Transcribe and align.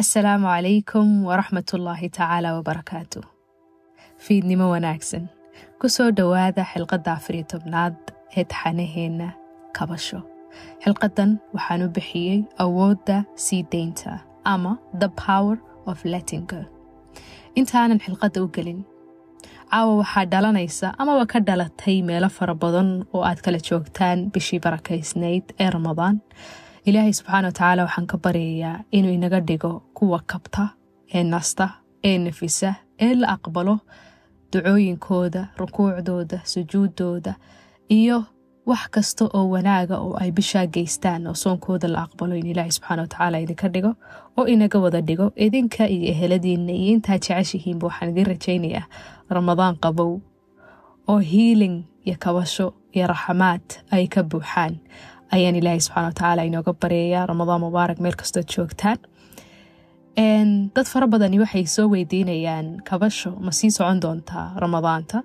asalaamu 0.00 0.46
calaykum 0.48 1.08
waraxmatullaahi 1.28 2.08
tacaala 2.16 2.54
wabarakaatu 2.56 3.20
fiidnimo 4.24 4.66
wanaagsan. 4.74 5.28
Ku 5.80 5.88
soo 5.88 6.10
dhowaada 6.18 6.64
xilqadda 6.72 7.12
afariyo 7.18 7.44
tobnaad 7.52 7.96
ee 8.36 8.44
taxanaheenna 8.52 9.28
kabasho. 9.76 10.20
Xilqaddan 10.84 11.30
waxaan 11.56 11.82
u 11.86 11.88
bixiyey 11.96 12.38
awoodda 12.64 13.16
sii 13.44 13.62
daynta 13.72 14.12
ama 14.54 14.72
the 15.02 15.08
power 15.26 15.56
of 15.86 16.04
lettingo 16.12 16.60
intaanan 17.58 18.00
xilqadda 18.04 18.38
u 18.44 18.48
gelin. 18.56 18.80
Caawa 19.72 19.92
waxaa 20.02 20.24
dhalanaysa 20.32 20.86
amaba 21.02 21.26
ka 21.32 21.38
dhalatay 21.48 21.96
meelo 22.08 22.28
fara 22.38 22.54
badan 22.64 22.90
oo 23.12 23.22
aad 23.28 23.40
kala 23.44 23.58
joogtaan 23.68 24.18
bishii 24.32 24.60
barakaysnayd 24.64 25.44
ee 25.60 25.70
ramadaan 25.76 26.16
ilaahay 26.84 27.12
subxaana 27.18 27.46
wa 27.48 27.52
tacaala 27.52 27.82
waxaan 27.86 28.06
ka 28.06 28.16
baryayaa 28.24 28.84
inuu 28.96 29.12
inaga 29.18 29.40
dhigo 29.40 29.72
kuwa 29.94 30.20
kabta 30.26 30.68
ee 31.14 31.22
nasta 31.24 31.66
ee 32.04 32.18
nafisa 32.18 32.74
ee 33.00 33.14
la 33.14 33.28
aqbalo 33.36 33.74
ducooyinkooda 34.52 35.48
rukuucdooda 35.60 36.38
sujuuddooda 36.44 37.34
iyo 37.88 38.24
wax 38.66 38.88
kasta 38.90 39.24
oo 39.34 39.48
wanaaga 39.54 39.96
oo 39.98 40.14
ay 40.22 40.30
bishaa 40.32 40.66
geystaan 40.66 41.26
oo 41.26 41.34
soonkooda 41.34 41.88
la 41.88 42.02
aqbalo 42.06 42.34
in 42.36 42.46
ilaahay 42.46 42.70
subxaana 42.76 43.02
wa 43.02 43.08
tacaala 43.08 43.40
idinka 43.40 43.68
dhigo 43.68 43.92
oo 44.36 44.46
inaga 44.46 44.78
wada 44.78 45.00
dhigo 45.00 45.32
idinka 45.36 45.88
iyo 45.88 46.04
eheladiinna 46.12 46.72
iyo 46.72 46.92
intaa 46.94 47.18
jeceshihiinba 47.18 47.86
waxaan 47.86 48.10
idiin 48.10 48.26
rajaynayaa 48.26 48.86
ramadaan 49.30 49.76
qabow 49.84 50.12
oo 51.08 51.18
hiiling 51.18 51.76
iyo 52.04 52.16
kabasho 52.18 52.74
iyo 52.92 53.06
raxamaad 53.06 53.66
ay 53.90 54.06
ka 54.06 54.22
buuxaan 54.22 54.74
ayaan 55.36 55.56
ilaahay 55.60 55.80
subxana 55.86 56.06
wa 56.08 56.14
tacaala 56.18 56.42
inooga 56.50 56.72
baryayaa 56.82 57.26
ramadaan 57.32 57.60
mubaarak 57.66 57.98
meel 58.04 58.16
kastood 58.20 58.46
joogtaan 58.54 58.98
dad 60.74 60.86
fara 60.92 61.06
badani 61.12 61.38
waxay 61.42 61.64
soo 61.76 61.86
weydiinayaan 61.94 62.66
kabasho 62.88 63.30
ma 63.44 63.50
sii 63.58 63.70
socon 63.76 64.00
doontaa 64.04 64.46
ramadaanta 64.64 65.18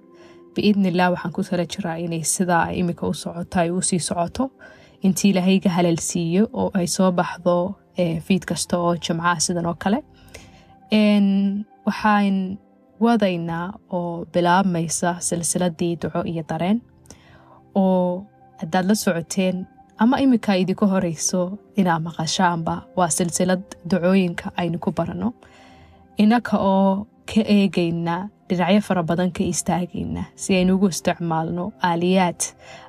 biidni 0.55 0.88
illah 0.91 1.08
waxaan 1.13 1.33
ku 1.38 1.41
tala 1.50 1.66
jiraa 1.73 1.97
inay 2.05 2.23
sidaa 2.35 2.66
imika 2.81 3.03
u 3.11 3.13
socoto 3.23 3.59
ay 3.63 3.69
u 3.78 3.81
sii 3.89 4.00
socoto 4.09 4.44
intii 5.05 5.30
ilaahayga 5.33 5.69
halalsiiyo 5.78 6.44
oo 6.61 6.69
ay 6.80 6.88
soo 6.95 7.11
baxdo 7.19 7.55
fiid 8.25 8.44
kasta 8.50 8.75
oo 8.85 8.94
jimcaha 9.05 9.39
sidan 9.45 9.66
oo 9.72 9.75
kale 9.83 10.00
waxaan 11.88 12.38
wadaynaa 13.05 13.67
oo 13.97 14.25
bilaabmaysa 14.33 15.09
silsiladii 15.28 15.94
duco 16.02 16.19
iyo 16.31 16.44
dareen 16.50 16.80
oo 17.75 18.25
haddaad 18.61 18.85
la 18.89 18.95
socoteen 18.95 19.58
ama 20.03 20.16
iminka 20.23 20.52
idinku 20.62 20.86
horeyso 20.94 21.42
inaad 21.80 22.02
maqashaanba 22.08 22.73
waa 22.98 23.09
silsilad 23.17 23.64
dacooyinka 23.92 24.52
aynu 24.62 24.78
ku 24.84 24.90
baranno 24.98 25.30
inaka 26.23 26.56
oo 26.73 27.08
ka 27.30 27.42
eegayna 27.58 28.16
dhinacyo 28.50 28.81
fara 28.88 29.03
badan 29.09 29.31
ka 29.38 29.44
istaagayna 29.53 30.23
si 30.42 30.56
aynu 30.59 30.75
ugu 30.75 30.88
isticmaalno 30.94 31.66
aaliyaad 31.90 32.40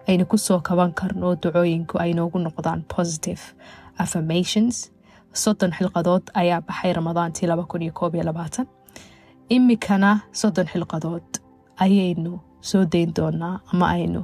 aynu 0.09 0.25
ku 0.31 0.37
soo 0.47 0.61
kaban 0.69 0.93
karno 1.01 1.29
dacooyinku 1.43 1.95
ay 2.05 2.13
noqdaan 2.39 2.81
positive 2.95 3.43
affirmations. 4.03 4.77
Soddon 5.33 5.73
xilqadood 5.77 6.25
ayaa 6.41 6.61
baxay 6.67 6.93
ramadaantii 6.99 7.47
imikana 9.57 10.11
soddon 10.41 10.67
xilqadood 10.73 11.29
ayaynu 11.85 12.33
soo 12.61 12.85
dayn 12.93 13.11
doonaa 13.17 13.61
ama 13.73 13.87
aynu 13.97 14.23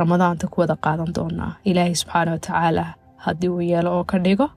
ramadaanta 0.00 0.46
ku 0.52 0.56
wada 0.62 0.76
qaadan 0.84 1.10
doonaa 1.16 1.52
ilaahay 1.70 1.94
subxaana 2.02 2.30
wa 2.36 2.38
tacaala 2.46 2.84
haddii 3.26 3.48
uu 3.54 3.60
yeelo 3.70 3.90
oo 3.98 4.04
ka 4.10 4.18
dhigo. 4.24 4.48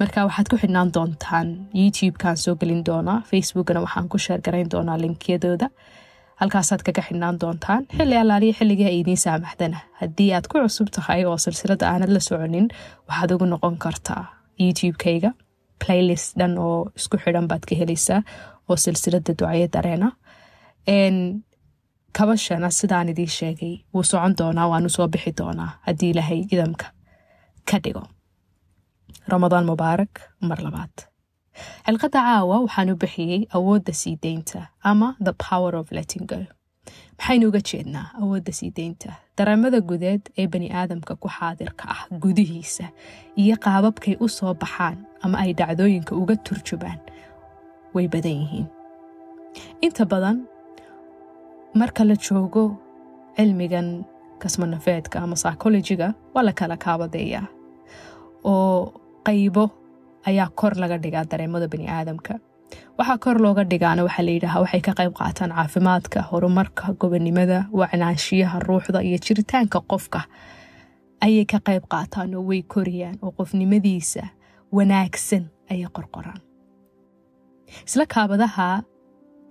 Marka 0.00 0.24
waxaad 0.28 0.46
ku 0.50 0.56
xidhnaan 0.62 0.90
doontaan 0.96 1.48
youtubekan 1.78 2.36
soo 2.42 2.54
gelin 2.60 2.82
doonaa 2.88 3.18
facebookna 3.30 3.80
waxaan 3.86 4.08
ku 4.12 4.18
sheergarayn 4.26 4.68
doonaa 4.74 4.98
linkiyadooda 5.04 5.66
halkaasaad 6.40 6.82
kaga 6.86 7.02
xidhnaan 7.08 7.36
doontaan 7.42 7.82
xilli 7.96 8.16
allaaliya 8.22 8.54
xilligii 8.58 8.86
ay 8.90 8.98
idiin 9.02 9.20
saamaxdana. 9.24 9.78
Haddii 10.00 10.30
aad 10.34 10.46
ku 10.50 10.56
cusub 10.64 10.88
tahay 10.96 11.20
oo 11.28 11.36
silsilada 11.44 11.84
aanad 11.92 12.10
la 12.16 12.20
soconin 12.28 12.66
waxaad 13.08 13.30
ugu 13.34 13.46
noqon 13.52 13.76
kartaa 13.84 14.24
youtube-kayga. 14.62 15.30
Playlist 15.84 16.30
dhan 16.38 16.52
oo 16.66 16.78
isku 16.98 17.16
xidhan 17.24 17.46
baad 17.50 17.62
ka 17.68 17.74
helaysaa 17.80 18.20
oo 18.68 18.76
silsilada 18.84 19.32
ducayo 19.38 19.66
dareena 19.74 20.08
kabashana 22.16 22.70
sidaan 22.70 23.08
idiin 23.12 23.28
sheegay 23.38 23.74
wuu 23.94 24.02
socon 24.10 24.34
doonaa 24.38 24.68
waanu 24.72 24.88
soo 24.96 25.08
bixi 25.08 25.32
doonaa 25.40 25.70
haddii 25.86 26.10
ilaahay 26.10 26.40
idamka 26.54 26.86
ka 27.70 27.78
dhigo. 27.84 28.02
Ramadaan 29.32 29.66
mubaarak 29.70 30.14
mar 30.48 30.58
labaad. 30.66 30.94
Xilqadda 31.86 32.20
caawa 32.26 32.56
waxaan 32.64 32.90
u 32.92 32.96
bixiyey 33.02 33.40
awoodda 33.56 33.92
sii 33.92 34.16
deynta 34.22 34.66
ama 34.90 35.08
the 35.26 35.32
power 35.48 35.76
of 35.76 35.86
lettingo 35.96 36.36
maxaynu 37.18 37.48
uga 37.48 37.60
jeednaa 37.70 38.06
awoodda 38.22 38.52
sii 38.58 38.70
deynta 38.76 39.10
dareemada 39.38 39.80
gudeed 39.80 40.22
ee 40.38 40.46
bani 40.52 40.68
aadamka 40.80 41.16
ku 41.22 41.28
xaadirka 41.36 41.84
ah 41.94 42.02
gudihiisa 42.22 42.86
iyo 43.42 43.56
qaababkay 43.64 44.14
u 44.24 44.28
soo 44.28 44.54
baxaan 44.62 44.96
ama 45.22 45.38
ay 45.44 45.52
dhacdooyinka 45.58 46.12
uga 46.20 46.36
turjubaan 46.46 47.00
way 47.94 48.06
badan 48.14 48.36
yihiin. 48.42 48.66
Inta 49.86 50.04
badan 50.12 50.36
marka 51.74 52.04
la 52.04 52.14
joogo 52.16 52.76
cilmigan 53.36 54.04
kasmanafeedka 54.38 55.20
ama 55.20 55.34
psychologiga 55.34 56.14
waa 56.34 56.42
la 56.42 56.52
kala 56.52 56.76
kaabadeeyaa 56.76 57.46
oo 58.44 58.92
qaybo 59.26 59.64
ayaa 60.28 60.48
kor 60.54 60.72
laga 60.82 60.98
dhigaa 60.98 61.24
dareemada 61.30 61.68
bani 61.68 61.86
aadamka 61.88 62.34
waxaa 62.98 63.18
kor 63.24 63.36
looga 63.44 63.64
dhigaana 63.64 64.02
waxaa 64.06 64.24
layidhaahaa 64.28 64.60
waxay 64.64 64.80
ka 64.86 64.92
qayb 64.98 65.12
qaataan 65.20 65.50
caafimaadka 65.56 66.22
horumarka 66.30 66.92
gobonimada 67.00 67.58
wacnaanshiyaha 67.72 68.58
ruuxda 68.68 69.00
iyo 69.02 69.18
jiritaanka 69.26 69.80
qofka. 69.90 70.20
Ayay 71.24 71.44
ka 71.44 71.58
qayb 71.68 71.84
qaataan 71.92 72.34
oo 72.34 72.42
way 72.50 72.62
koriyaan 72.62 73.16
oo 73.22 73.30
qofnimadiisa 73.38 74.22
wanaagsan 74.76 75.44
ayay 75.70 75.88
qorqoraan. 75.96 76.40
Isla 77.88 78.04
kaabadaha 78.14 78.82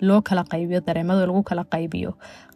loo 0.01 0.21
kala 0.21 0.43
qaybiyo 0.51 0.79
dareemada 0.87 1.25
lagu 1.27 1.43
kala 1.43 1.63
qaybiyo 1.73 2.11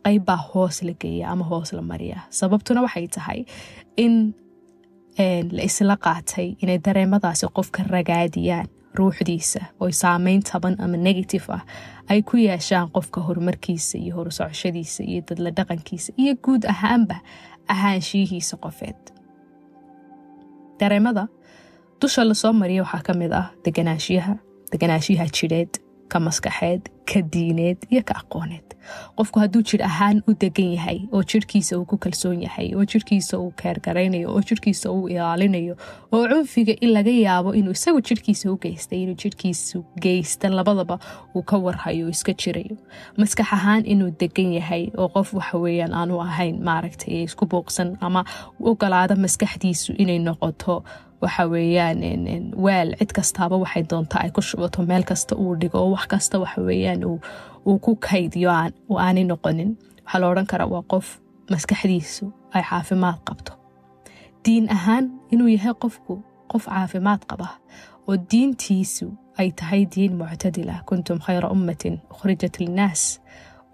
qayb 0.05 0.25
baa 0.25 0.37
hoos 0.49 0.83
la 0.83 0.93
geeya 1.01 1.29
ama 1.31 1.45
hoos 1.45 1.73
la 1.73 1.81
mariya. 1.81 2.19
Sababtuna 2.29 2.81
waxay 2.85 3.07
tahay 3.07 3.45
in 3.97 4.33
la 5.55 5.63
isla 5.69 5.95
qaatay 6.05 6.47
inay 6.63 6.77
dareemadaasi 6.85 7.45
qofka 7.57 7.83
ragaadiyaan 7.93 8.67
ruuxdiisa. 8.97 9.59
Oo 9.81 9.91
saameyn 9.91 10.41
taban 10.43 10.75
ama 10.79 10.97
negative 10.97 11.45
ah 11.53 11.63
ay 12.09 12.21
ku 12.21 12.37
yeeshaan 12.37 12.89
qofka 12.95 13.21
horumarkiisa 13.27 13.97
iyo 13.97 14.15
horusocoshadiisa 14.15 15.03
iyo 15.03 15.21
dadla 15.29 15.49
dhaqankiisa 15.57 16.13
iyo 16.17 16.33
guud 16.45 16.63
ahaanba 16.73 17.15
ahaanshiyihiisa 17.73 18.57
qofeed. 18.57 19.01
Dareemada 20.79 21.27
dusha 22.01 22.23
la 22.25 22.33
soo 22.33 22.53
mariya 22.53 22.83
waxaa 22.83 23.01
ka 23.07 23.13
mid 23.13 23.31
ah 23.31 23.47
deganaanshiyaha 23.65 24.33
deganaanshiyaha 24.71 25.25
jidheed 25.37 25.73
ka 26.11 26.19
maskaxeed 26.19 26.89
ka 27.09 27.19
diineed 27.33 27.77
iyo 27.91 28.01
ka 28.05 28.13
aqooneed. 28.21 28.67
Qofku 29.17 29.39
hadduu 29.39 29.61
jir 29.63 29.81
ahaan 29.83 30.17
u 30.27 30.33
degan 30.39 30.73
yahay 30.75 30.99
oo 31.11 31.21
jirhkiisa 31.23 31.77
uu 31.79 31.85
ku 31.85 31.97
kalsoon 31.97 32.41
yahay 32.43 32.73
oo 32.75 32.83
jirhkiisa 32.91 33.39
uu 33.39 33.51
keergaraynayo 33.61 34.29
oo 34.31 34.41
jirhkiisa 34.49 34.91
uu 34.91 35.07
ilaalinayo 35.13 35.75
oo 36.11 36.23
cunfiga 36.31 36.75
in 36.81 36.91
laga 36.93 37.11
yaabo 37.11 37.53
inuu 37.59 37.71
isagu 37.77 38.01
jirhkiisa 38.09 38.51
u 38.51 38.57
geystay 38.65 39.03
inuu 39.03 39.15
jirhkiisu 39.23 39.83
geysta 40.05 40.49
labadaba 40.49 40.99
uu 41.35 41.43
ka 41.43 41.57
warhayo 41.57 42.09
iska 42.09 42.33
jirayo. 42.33 42.75
Maskax 43.17 43.53
ahaan 43.57 43.85
inuu 43.85 44.11
degan 44.19 44.53
yahay 44.59 44.91
oo 44.97 45.07
qof 45.15 45.33
waxaweyaan 45.33 45.93
aanu 45.93 46.19
ahayn 46.21 46.59
maaragtay 46.63 47.23
isku 47.23 47.45
buuqsan 47.45 47.97
ama 48.01 48.25
ogolaada 48.59 49.15
maskaxdiisu 49.15 49.93
inay 49.97 50.19
noqoto 50.19 50.83
waxa 51.23 51.43
weeyaan 51.53 51.99
weel 52.65 52.89
cid 52.99 53.11
kastaaba 53.17 53.55
waxay 53.63 53.83
doontaa 53.91 54.21
ay 54.25 54.31
ku 54.35 54.41
shubato 54.49 54.79
meel 54.89 55.03
kasta 55.09 55.33
uu 55.35 55.55
dhigo 55.61 55.77
oo 55.83 55.91
wax 55.95 56.05
kasta 56.13 56.35
waxa 56.43 56.61
weeyaan 56.67 57.01
uu 57.65 57.77
ku 57.85 57.91
kaydiyo 58.07 58.49
oo 58.89 58.97
aanay 59.05 59.23
noqonin. 59.31 59.71
Waxaa 60.05 60.19
la 60.21 60.27
odhan 60.31 60.47
karaa 60.51 60.69
waa 60.73 60.83
qof 60.91 61.07
maskaxdiisu 61.51 62.25
ay 62.55 62.63
caafimaad 62.69 63.19
qabto. 63.27 63.51
Diin 64.45 64.65
ahaan 64.75 65.05
inuu 65.33 65.47
yahay 65.55 65.73
qofku 65.83 66.13
qof 66.51 66.63
caafimaad 66.67 67.21
qaba 67.29 67.47
oo 68.07 68.15
diintiisu 68.31 69.07
ay 69.39 69.51
tahay 69.59 69.81
diin 69.95 70.13
muctadila. 70.19 70.75
Kuntum 70.89 71.17
khayra 71.25 71.47
ummatin 71.55 71.95
ukhrijat 72.13 72.55
linnaas 72.59 73.01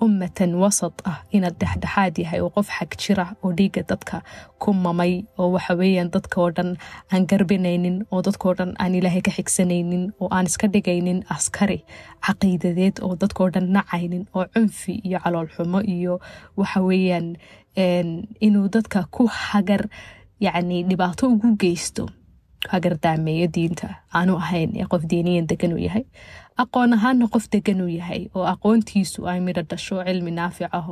ummatan 0.05 0.51
wasat 0.61 0.95
ah 1.09 1.17
inaad 1.35 1.55
dhexdhexaad 1.61 2.15
yahay 2.23 2.39
oo 2.45 2.49
qof 2.55 2.69
xag 2.77 2.91
jira 3.03 3.25
oo 3.43 3.51
dhiigga 3.57 3.81
dadka 3.91 4.17
ku 4.61 4.73
mamay 4.73 5.13
oo 5.39 5.49
waxa 5.55 5.73
weeyaan 5.79 6.09
dadka 6.15 6.35
oo 6.41 6.51
dhan 6.57 6.69
aan 7.13 7.23
garbinaynin 7.31 7.97
oo 8.11 8.21
dadkao 8.27 8.53
dhan 8.59 8.71
aan 8.79 8.95
ilaahay 8.99 9.21
ka 9.27 9.31
xigsanaynin 9.37 10.03
oo 10.19 10.27
aan 10.35 10.45
iska 10.51 10.67
dhigaynin 10.73 11.19
askari 11.35 11.79
caqiidadeed 12.25 12.95
oo 13.05 13.15
dadkao 13.21 13.49
dhan 13.53 13.67
nacaynin 13.75 14.23
oo 14.35 14.45
cunfi 14.53 14.93
iyo 15.07 15.19
caloolxumo 15.23 15.79
iyo 15.95 16.19
waxa 16.59 16.79
weeyaan 16.87 17.27
inuu 18.47 18.67
dadka 18.75 18.99
ku 19.11 19.27
hagar 19.27 19.83
yacni 20.45 20.83
dhibaato 20.89 21.27
ugu 21.33 21.55
geysto 21.61 22.07
hagardaameeyo 22.71 23.47
diinta. 23.55 23.87
Aanu 24.13 24.35
ahayn 24.43 24.71
ee 24.75 24.85
qof 24.91 25.03
diiniyan 25.11 25.47
degan 25.47 25.73
uu 25.73 25.79
yahay 25.87 26.03
aqoon 26.63 26.93
ahaanna 26.97 27.25
qof 27.33 27.45
degan 27.53 27.81
uu 27.85 27.91
yahay 27.99 28.21
oo 28.35 28.45
aqoontiisu 28.53 29.19
ay 29.31 29.39
midho 29.45 29.61
dhasho 29.71 29.95
cilmi 30.07 30.31
naafic 30.39 30.69
ah 30.79 30.87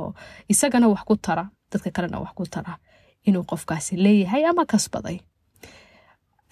isagana 0.52 0.86
wax 0.92 1.02
ku 1.08 1.14
tara 1.26 1.44
dadka 1.72 1.90
kalena 1.96 2.18
wax 2.24 2.32
ku 2.38 2.44
tara 2.54 2.72
inuu 3.28 3.44
qofkaasi 3.50 3.96
leeyahay 4.04 4.42
ama 4.50 4.64
kasbaday. 4.72 5.18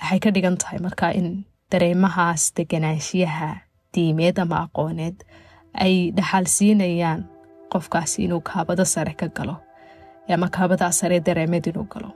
Waxay 0.00 0.18
ka 0.24 0.30
dhigan 0.34 0.56
tahay 0.60 0.78
marka 0.86 1.06
in 1.18 1.28
dareemahaas 1.70 2.42
deganaanshiyaha 2.56 3.48
diimeed 3.94 4.36
ama 4.44 4.56
aqooneed 4.66 5.16
ay 5.84 5.94
dhaxal 6.16 6.46
siinayaan 6.56 7.20
qofkaasi 7.72 8.18
inuu 8.26 8.40
kaabado 8.48 8.84
sare 8.84 9.14
ka 9.20 9.26
galo 9.36 9.56
ama 10.34 10.48
kaabadaa 10.56 10.92
sare 10.98 11.20
dareemeed 11.26 11.66
inuu 11.70 11.86
galo 11.92 12.10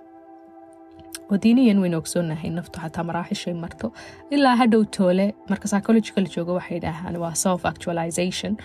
diiniyan 1.44 1.78
waynu 1.82 1.96
ogsoonahay 2.02 2.50
naftu 2.58 2.76
xataa 2.82 3.04
maraaxishay 3.10 3.54
marto 3.64 3.92
ilaa 4.30 4.56
hadhow 4.62 4.82
toole 4.96 5.26
marka 5.50 5.66
psychological 5.68 6.24
jooga 6.34 6.52
waxay 6.58 6.78
dhahaan 6.84 7.16
waa 7.22 7.34
self 7.44 7.66
actualization 7.72 8.56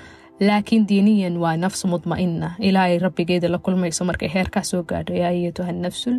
laakiin 0.47 0.87
diiniyan 0.89 1.37
waa 1.43 1.55
nafsu 1.57 1.87
mudma'ina 1.93 2.49
ilaa 2.69 2.83
ay 2.91 2.97
rabbigeeda 3.05 3.47
la 3.53 3.57
kulmayso 3.65 4.05
markay 4.09 4.29
heerkaa 4.35 4.63
soo 4.71 4.83
gaadho 4.83 5.13
yaa 5.21 5.29
ayatuha 5.37 5.71
nafsul 5.85 6.17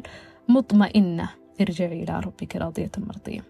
mudma'ina 0.54 1.26
irjici 1.62 1.98
ilaa 2.04 2.20
rabbika 2.26 2.58
raadiyatan 2.62 3.04
mardiya 3.10 3.43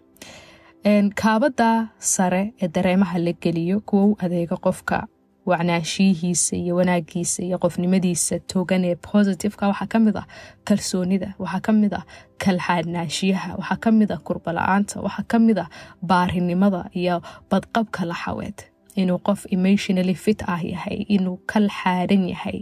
kaabada 1.21 1.87
sare 1.99 2.53
ee 2.61 2.67
dareemaha 2.75 3.17
la 3.19 3.31
geliyo 3.43 3.79
kuwa 3.89 4.05
u 4.05 4.17
adeega 4.25 4.57
qofka 4.57 5.07
wacnaashiyihiisa 5.49 6.55
iyo 6.63 6.73
wanaagiisa 6.79 7.39
iyo 7.47 7.57
qofnimadiisa 7.63 8.39
togan 8.51 8.83
ee 8.89 8.95
positiveka. 8.95 9.67
Waxaa 9.71 9.87
ka 9.93 9.99
mid 9.99 10.15
ah 10.21 10.25
kalsoonida 10.67 11.29
waxaa 11.43 11.61
ka 11.65 11.71
mid 11.81 11.93
ah 11.99 12.03
kalxaadnaashiyaha 12.43 13.49
waxaa 13.59 13.79
ka 13.83 13.89
mid 13.91 14.11
ah 14.11 14.19
kurbala-aanta 14.27 14.95
waxaa 15.05 15.25
ka 15.31 15.37
mid 15.39 15.57
ah 15.63 15.69
baarinimada 16.09 16.81
iyo 17.01 17.21
badqabka 17.51 18.05
laxaweed 18.11 18.57
inuu 19.01 19.19
qof 19.27 19.39
emotionally 19.55 20.15
fit 20.23 20.39
ah 20.53 20.61
yahay 20.73 20.99
inuu 21.15 21.37
kal 21.51 21.65
xaaran 21.79 22.23
yahay 22.33 22.59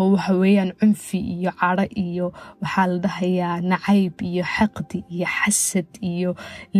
oo 0.00 0.06
waxaweyaan 0.14 0.70
cunfi 0.80 1.18
iyo 1.34 1.50
cadho 1.60 1.84
iyo 2.04 2.26
waxaa 2.62 2.86
la 2.92 2.98
dhahayaa 3.04 3.54
nacayb 3.72 4.16
iyo 4.30 4.44
xaqdi 4.56 4.98
iyo 5.14 5.26
xasad 5.38 5.88
iyo 6.12 6.30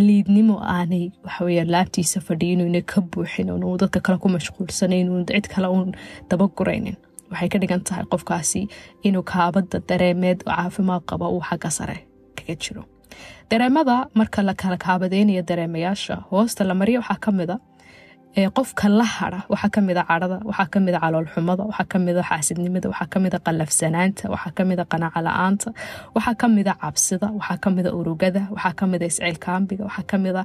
liidnimo 0.06 0.56
aanay 0.74 1.04
waxaweyaan 1.26 1.70
laabtiisa 1.74 2.18
fadhiyo 2.26 2.52
inuuna 2.56 2.80
ka 2.92 2.98
buuxin 3.10 3.48
inuu 3.56 3.76
dadka 3.82 4.00
kale 4.06 4.18
ku 4.22 4.28
mashquulsanayn 4.36 5.06
inuu 5.06 5.24
cid 5.30 5.46
kale 5.54 5.68
uun 5.74 5.90
dabaguraynin. 6.30 6.96
Waxay 7.30 7.48
ka 7.52 7.58
dhigan 7.62 7.82
tahay 7.88 8.04
qofkaasi 8.12 8.60
inuu 9.06 9.22
kaabada 9.32 9.78
dareemeed 9.88 10.38
oo 10.46 10.54
caafimaad 10.56 11.02
qaba 11.10 11.26
uu 11.34 11.42
xagga 11.48 11.70
sare 11.78 11.96
kaga 12.36 12.54
jiro. 12.62 12.82
Dareemada 13.50 13.96
marka 14.18 14.42
la 14.42 14.54
kala 14.54 14.76
kaabadeynayo 14.84 15.42
dareemayaasha 15.50 16.14
hoosta 16.30 16.64
la 16.68 16.74
mariya 16.74 16.98
waxaa 17.00 17.20
ka 17.24 17.30
mid 17.38 17.50
a 17.54 17.56
qofka 18.34 18.88
la 18.88 19.04
hara 19.04 19.40
waxaa 19.48 19.70
kamida 19.70 20.02
cadhada 20.08 20.40
waxaa 20.44 20.66
kamida 20.74 20.98
caloolxumada 21.00 21.62
waxaa 21.70 21.86
kamida 21.92 22.22
xaasidnimada 22.28 22.88
waxaa 22.92 23.06
kamida 23.14 23.38
qalafsanaanta 23.46 24.24
waxaa 24.34 24.52
kamida 24.58 24.84
qanaaco 24.92 25.20
la'aanta 25.26 25.68
waxaa 26.16 26.34
kamida 26.42 26.72
cabsida 26.82 27.26
waxaa 27.38 27.58
kamida 27.64 27.90
urugada 27.98 28.42
waxaa 28.54 28.74
kamida 28.80 29.04
isciilkaambiga 29.10 29.84
waxaa 29.88 30.06
kamida 30.12 30.40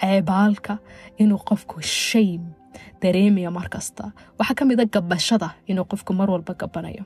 ceebaalka 0.00 0.74
inuu 1.22 1.40
qofku 1.48 1.76
shaym 1.82 2.42
dareemayo 3.02 3.50
markasta 3.58 4.04
waxaa 4.38 4.54
kamida 4.60 4.84
gabashada 4.94 5.48
inuu 5.70 5.84
qofku 5.90 6.10
mar 6.18 6.28
walba 6.34 6.54
gabanayo 6.60 7.04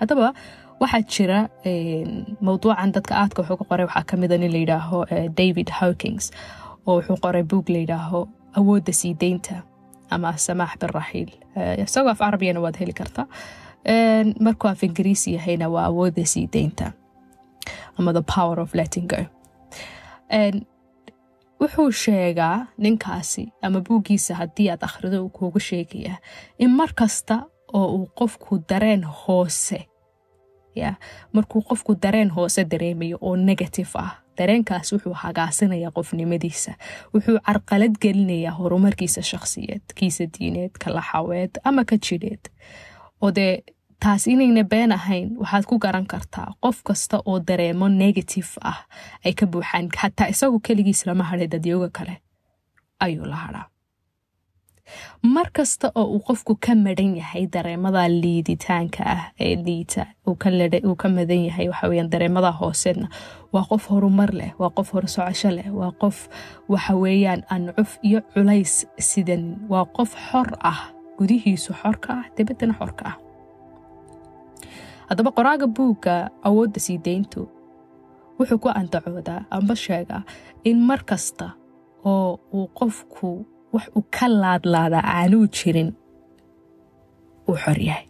hadaba 0.00 0.34
waxaa 0.82 1.02
jira 1.12 1.38
mowduucan 2.46 2.92
dadka 2.96 3.12
aadka 3.22 3.38
wuxuu 3.42 3.56
ka 3.60 3.64
qoray 3.70 3.86
waxaa 3.88 4.04
kamida 4.10 4.34
nin 4.38 4.52
layidhaaho 4.56 4.98
david 5.40 5.68
hawkings 5.78 6.24
oo 6.86 6.94
wuxuu 6.98 7.16
qoray 7.24 7.42
buog 7.50 7.66
layidhaaho 7.76 8.20
awoodda 8.58 8.92
sii 8.92 9.14
deynta 9.20 9.62
ama 10.10 10.36
samaax 10.36 10.72
biraxiil 10.80 11.30
isagoo 11.84 12.10
af 12.10 12.18
carabiyana 12.18 12.60
waad 12.60 12.76
heli 12.80 12.92
kartaa 12.92 13.26
markuu 14.40 14.68
af 14.70 14.82
ingiriisi 14.82 15.34
yahayna 15.34 15.68
waa 15.68 15.84
awoodda 15.84 16.24
sii 16.26 16.46
deynta 16.52 16.92
ama 17.98 18.12
the 18.12 18.22
power 18.34 18.60
of 18.60 18.74
letting 18.74 19.08
go. 19.08 19.22
wuxuu 21.60 21.90
sheegaa 21.92 22.66
ninkaasi 22.78 23.52
ama 23.62 23.80
buuggiisa 23.80 24.34
haddii 24.34 24.68
aad 24.70 24.82
akhrido 24.84 25.22
uu 25.24 25.28
kuugu 25.28 25.60
sheegayaa 25.60 26.16
in 26.58 26.70
mar 26.70 26.92
kasta 26.94 27.42
oo 27.72 27.86
uu 27.96 28.06
qofku 28.18 28.58
dareen 28.68 29.04
hoose 29.04 29.86
ya 30.74 30.94
markuu 31.32 31.62
qofku 31.62 31.94
dareen 32.02 32.30
hoose 32.30 32.64
dareemayo 32.64 33.18
oo 33.20 33.36
negative 33.36 33.90
ah 33.98 34.10
dareenkaas 34.38 34.92
wuxuu 34.92 35.12
hagaasinayaa 35.22 35.90
qofnimadiisa. 35.96 36.72
Wuxuu 37.14 37.38
carqalad 37.46 37.94
gelinayaa 38.02 38.54
horumarkiisa 38.58 39.22
shakhsiyeed 39.22 39.82
kiisa 39.94 40.24
diineed 40.38 40.70
ka 40.84 40.90
laxaweed 40.94 41.50
ama 41.64 41.84
ka 41.84 41.96
jidheed 41.96 42.44
oo 43.20 43.30
taas 44.02 44.26
inayna 44.26 44.64
been 44.64 44.92
ahayn 44.92 45.36
waxaad 45.38 45.64
ku 45.70 45.78
garan 45.78 46.06
kartaa 46.06 46.54
qof 46.60 46.82
kasta 46.82 47.22
oo 47.26 47.38
dareemo 47.48 47.88
negative 47.88 48.50
ah 48.60 48.78
ay 49.24 49.32
ka 49.32 49.46
buuxaan 49.46 49.88
xataa 50.00 50.28
isagu 50.34 50.58
keligiis 50.60 51.06
lama 51.06 51.24
hadhay 51.24 51.46
dadyooga 51.46 51.88
kale. 51.92 52.14
Ayuu 53.00 53.24
la 53.26 53.36
hadhaa 53.36 53.66
mar 55.34 55.46
kasta 55.56 55.92
oo 55.94 56.04
uu 56.14 56.20
qofku 56.28 56.52
ka 56.64 56.74
maran 56.74 57.16
yahay 57.20 57.46
dareemada 57.54 58.02
liiditaanka 58.22 59.02
ah 59.14 59.22
ee 59.40 59.54
liita 59.66 60.06
uu 60.28 60.34
ka 61.02 61.08
madan 61.16 61.42
yahay 61.48 61.66
waxaweyan 61.72 62.10
dareemada 62.12 62.50
hooseedna. 62.60 63.08
Waa 63.52 63.64
qof 63.70 63.84
horumar 63.90 64.30
leh 64.40 64.52
waa 64.60 64.70
qof 64.76 64.88
horsocosho 64.94 65.50
leh 65.56 65.68
waa 65.78 65.92
qof 66.02 66.28
waxaweeyaan 66.72 67.42
ancuf 67.54 67.90
iyo 68.02 68.20
culays 68.32 68.86
sidan. 68.98 69.44
Waa 69.72 69.84
qof 69.96 70.10
xor 70.30 70.48
ah 70.70 70.80
gudihiisu 71.18 71.72
xorka 71.82 72.10
ah 72.20 72.24
dibaddana 72.36 72.74
xorka 72.80 73.04
ah. 73.10 73.16
Haddaba 75.08 75.30
qoraaga 75.36 75.66
buugga 75.76 76.14
awoodda 76.48 76.80
sii 76.80 76.98
deyntu 77.06 77.40
wuxuu 78.38 78.58
ku 78.58 78.68
andacoodaa 78.80 79.44
amba 79.56 79.74
sheegaa 79.76 80.22
in 80.64 80.78
mar 80.88 81.00
kasta 81.10 81.46
oo 82.04 82.40
uu 82.56 82.66
qofku 82.78 83.30
wax 83.74 83.86
uu 83.96 84.04
ka 84.16 84.26
laadlaadaa 84.42 85.04
aanuu 85.16 85.46
jirin 85.56 85.90
uu 87.48 87.56
xor 87.64 87.78
yahay. 87.88 88.06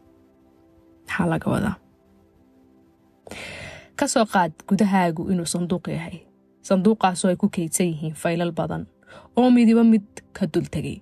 Maxaa 1.06 1.26
laga 1.32 1.48
wadaa? 1.54 1.76
Ka 3.98 4.06
soo 4.12 4.24
qaad 4.34 4.52
gudahaagu 4.68 5.22
inuu 5.32 5.46
sanduuq 5.54 5.86
yahay. 5.96 6.16
Sanduuqaasoo 6.68 7.28
ay 7.30 7.36
ku 7.42 7.48
kaydsan 7.54 7.86
yihiin 7.92 8.14
faylal 8.22 8.52
badan 8.58 8.86
oo 9.36 9.50
midiba 9.50 9.82
mid 9.84 10.06
ka 10.36 10.46
dultegay 10.54 10.98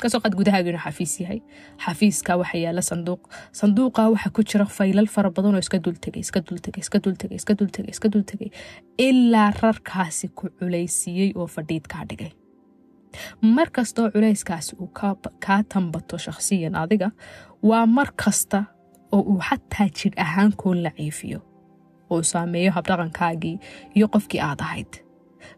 ka 0.00 0.08
soo 0.08 0.20
qaad 0.24 0.34
gudahaagu 0.38 0.68
inuu 0.72 0.82
xafiis 0.86 1.14
yahay. 1.22 1.40
Xafiiska 1.84 2.36
waxa 2.40 2.58
yaalla 2.64 2.82
sanduuq. 2.90 3.22
Sanduuqa 3.60 4.08
waxa 4.14 4.30
ku 4.36 4.42
jira 4.42 4.66
faylal 4.78 5.06
fara 5.14 5.30
badan 5.36 5.54
oo 5.54 5.62
iska 5.66 5.78
dultegay 5.84 6.20
iska 6.26 6.40
dultegay 6.48 6.80
iska 6.86 6.98
dultegay 7.04 7.36
iska 7.40 7.54
dultegay 7.60 7.90
iska 7.94 8.08
dultegay 8.14 8.50
ilaa 9.08 9.50
rarkaasi 9.62 10.28
ku 10.38 10.48
culaysiiyey 10.58 11.30
oo 11.36 11.46
fadhiid 11.56 11.84
kaa 11.92 12.04
dhigay 12.10 12.32
mar 13.56 13.68
kastaoo 13.76 14.08
culayskaasi 14.14 14.72
uu 14.82 14.90
kaa 15.46 15.60
tambato 15.74 16.16
shakhsiyan 16.26 16.74
adiga 16.82 17.08
waa 17.68 17.86
mar 17.96 18.08
kasta 18.24 18.58
oo 19.14 19.20
uu 19.32 19.40
xataa 19.48 19.88
jidh 19.98 20.16
ahaan 20.24 20.52
kuu 20.60 20.74
laciifiyo 20.84 21.38
oo 22.12 22.22
saameeyo 22.32 22.70
habdhaqankaagii 22.76 23.56
iyo 23.96 24.06
qofkii 24.14 24.40
aad 24.48 24.60
ahayd 24.66 24.92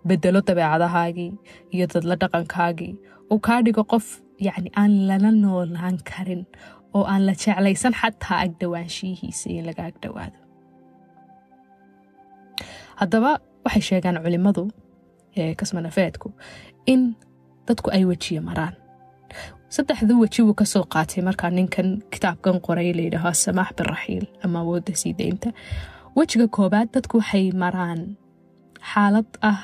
bedelo 0.09 0.41
dabeecadahaagii 0.49 1.31
iyo 1.75 1.87
dadla 1.95 2.15
dhaqankaagii 2.23 2.93
uu 3.33 3.39
kaa 3.47 3.61
dhigo 3.65 3.85
qof 3.93 4.07
yacni 4.47 4.71
aan 4.83 4.93
lala 5.09 5.31
noolaan 5.43 5.97
karin 6.11 6.43
oo 6.97 7.03
aan 7.13 7.23
la 7.27 7.33
jeclaysan 7.43 7.95
xataa 8.01 8.39
agdhowaanshiyihiisa 8.45 9.47
in 9.57 9.65
laga 9.69 9.83
agdhowaado 9.91 10.39
haddaba 13.01 13.31
waxay 13.65 13.83
sheegaan 13.89 14.19
culimmadu 14.25 14.63
ee 15.41 15.55
kasmanafeedku 15.61 16.29
in 16.93 17.03
dadku 17.67 17.89
ay 17.97 18.05
wejiye 18.11 18.41
maraan. 18.41 18.75
Saddexda 19.75 20.15
weji 20.23 20.43
wuu 20.47 20.55
ka 20.55 20.65
soo 20.65 20.85
qaatay 20.95 21.23
markaa 21.29 21.51
ninkan 21.51 21.89
kitaabkan 22.13 22.61
qoray 22.67 22.93
layidhaaho 22.99 23.33
samaax 23.45 23.71
biraxiil 23.79 24.25
ama 24.45 24.59
awoodda 24.63 24.93
sii 25.03 25.13
deynta 25.21 25.49
wejiga 26.17 26.47
koobaad 26.57 26.89
dadku 26.95 27.17
waxay 27.19 27.47
maraan 27.63 28.01
xaalad 28.93 29.29
ah. 29.51 29.61